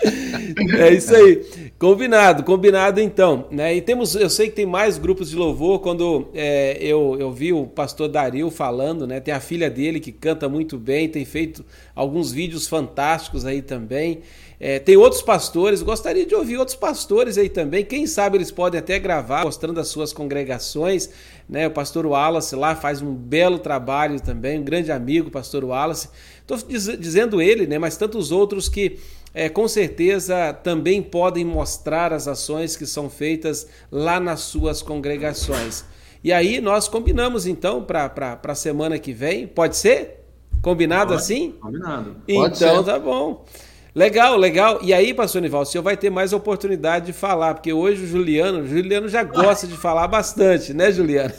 [0.78, 1.65] é isso aí.
[1.78, 3.48] Combinado, combinado então.
[3.52, 3.76] Né?
[3.76, 5.80] E temos, eu sei que tem mais grupos de louvor.
[5.80, 9.20] Quando é, eu, eu vi o pastor Dario falando, né?
[9.20, 14.22] Tem a filha dele que canta muito bem, tem feito alguns vídeos fantásticos aí também.
[14.58, 17.84] É, tem outros pastores, gostaria de ouvir outros pastores aí também.
[17.84, 21.10] Quem sabe eles podem até gravar mostrando as suas congregações.
[21.48, 21.68] Né?
[21.68, 26.08] O pastor Wallace lá faz um belo trabalho também, um grande amigo, pastor Wallace.
[26.40, 27.78] Estou diz, dizendo ele, né?
[27.78, 28.98] mas tantos outros que
[29.36, 35.84] é, com certeza também podem mostrar as ações que são feitas lá nas suas congregações.
[36.24, 39.46] E aí nós combinamos então para a semana que vem.
[39.46, 40.26] Pode ser?
[40.62, 41.52] Combinado Pode, assim?
[41.60, 42.16] Combinado.
[42.26, 43.46] Então tá bom.
[43.94, 44.80] Legal, legal.
[44.82, 48.08] E aí, pastor Nival, o senhor vai ter mais oportunidade de falar, porque hoje o
[48.08, 51.34] Juliano, o Juliano já gosta de falar bastante, né, Juliano?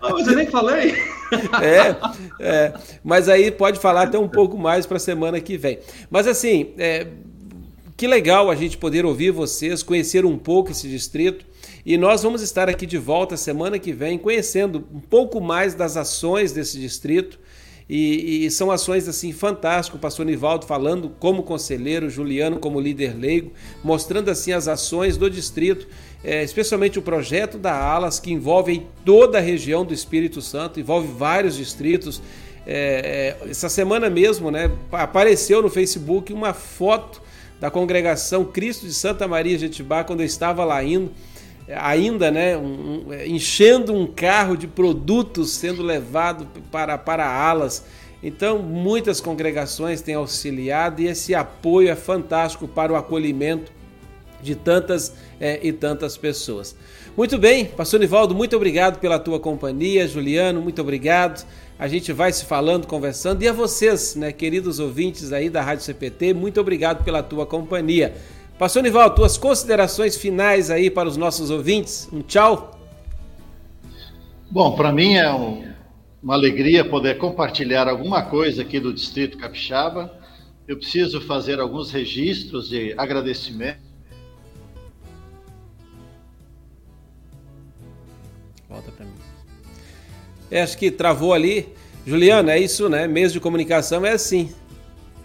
[0.00, 0.94] Ah, mas eu nem falei.
[1.62, 1.96] É,
[2.40, 2.72] é,
[3.02, 5.78] mas aí pode falar até um pouco mais para a semana que vem.
[6.10, 7.06] Mas assim, é,
[7.96, 11.44] que legal a gente poder ouvir vocês, conhecer um pouco esse distrito.
[11.86, 15.96] E nós vamos estar aqui de volta semana que vem, conhecendo um pouco mais das
[15.96, 17.38] ações desse distrito
[17.88, 19.98] e, e, são ações assim fantásticas.
[19.98, 25.28] O pastor Nivaldo falando como conselheiro, Juliano como líder leigo, mostrando assim as ações do
[25.28, 25.86] distrito,
[26.22, 31.08] é, especialmente o projeto da Alas, que envolve toda a região do Espírito Santo, envolve
[31.08, 32.22] vários distritos.
[32.66, 37.20] É, é, essa semana mesmo, né, apareceu no Facebook uma foto
[37.60, 41.10] da congregação Cristo de Santa Maria Jetibá quando eu estava lá indo
[41.68, 47.84] ainda né, um, é, enchendo um carro de produtos sendo levado para, para alas.
[48.22, 53.72] Então, muitas congregações têm auxiliado e esse apoio é fantástico para o acolhimento
[54.42, 56.76] de tantas é, e tantas pessoas.
[57.16, 60.06] Muito bem, Pastor Nivaldo, muito obrigado pela tua companhia.
[60.06, 61.46] Juliano, muito obrigado.
[61.78, 63.42] A gente vai se falando, conversando.
[63.42, 68.14] E a vocês, né, queridos ouvintes aí da Rádio CPT, muito obrigado pela tua companhia.
[68.64, 72.08] Pastor Nival, tuas considerações finais aí para os nossos ouvintes.
[72.10, 72.80] Um tchau.
[74.50, 75.70] Bom, para mim é um,
[76.22, 80.18] uma alegria poder compartilhar alguma coisa aqui do Distrito Capixaba.
[80.66, 83.82] Eu preciso fazer alguns registros de agradecimento.
[88.66, 89.12] Volta para mim.
[90.50, 91.68] É, acho que travou ali.
[92.06, 93.06] Juliana, é isso, né?
[93.06, 94.54] Mês de comunicação é assim.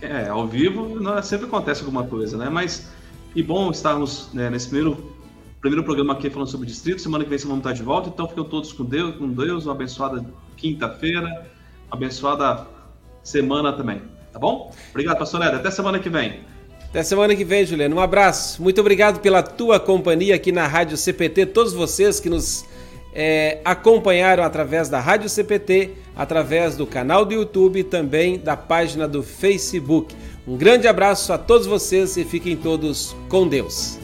[0.01, 2.49] É, ao vivo não, sempre acontece alguma coisa, né?
[2.49, 2.98] Mas
[3.35, 5.13] e bom estarmos né, nesse primeiro,
[5.61, 7.01] primeiro programa aqui falando sobre distrito.
[7.01, 8.09] Semana que vem vamos estar de volta.
[8.09, 9.65] Então fiquem todos com Deus, com Deus.
[9.65, 10.25] Uma abençoada
[10.57, 11.47] quinta-feira.
[11.91, 12.67] Abençoada
[13.23, 14.01] semana também.
[14.31, 14.71] Tá bom?
[14.91, 15.55] Obrigado, pastor Ed.
[15.55, 16.41] Até semana que vem.
[16.89, 17.95] Até semana que vem, Juliano.
[17.95, 18.61] Um abraço.
[18.61, 21.47] Muito obrigado pela tua companhia aqui na Rádio CPT.
[21.47, 22.65] Todos vocês que nos
[23.13, 29.07] é, acompanharam através da Rádio CPT, através do canal do YouTube e também da página
[29.07, 30.15] do Facebook.
[30.49, 33.99] Um grande abraço a todos vocês e fiquem todos com Deus.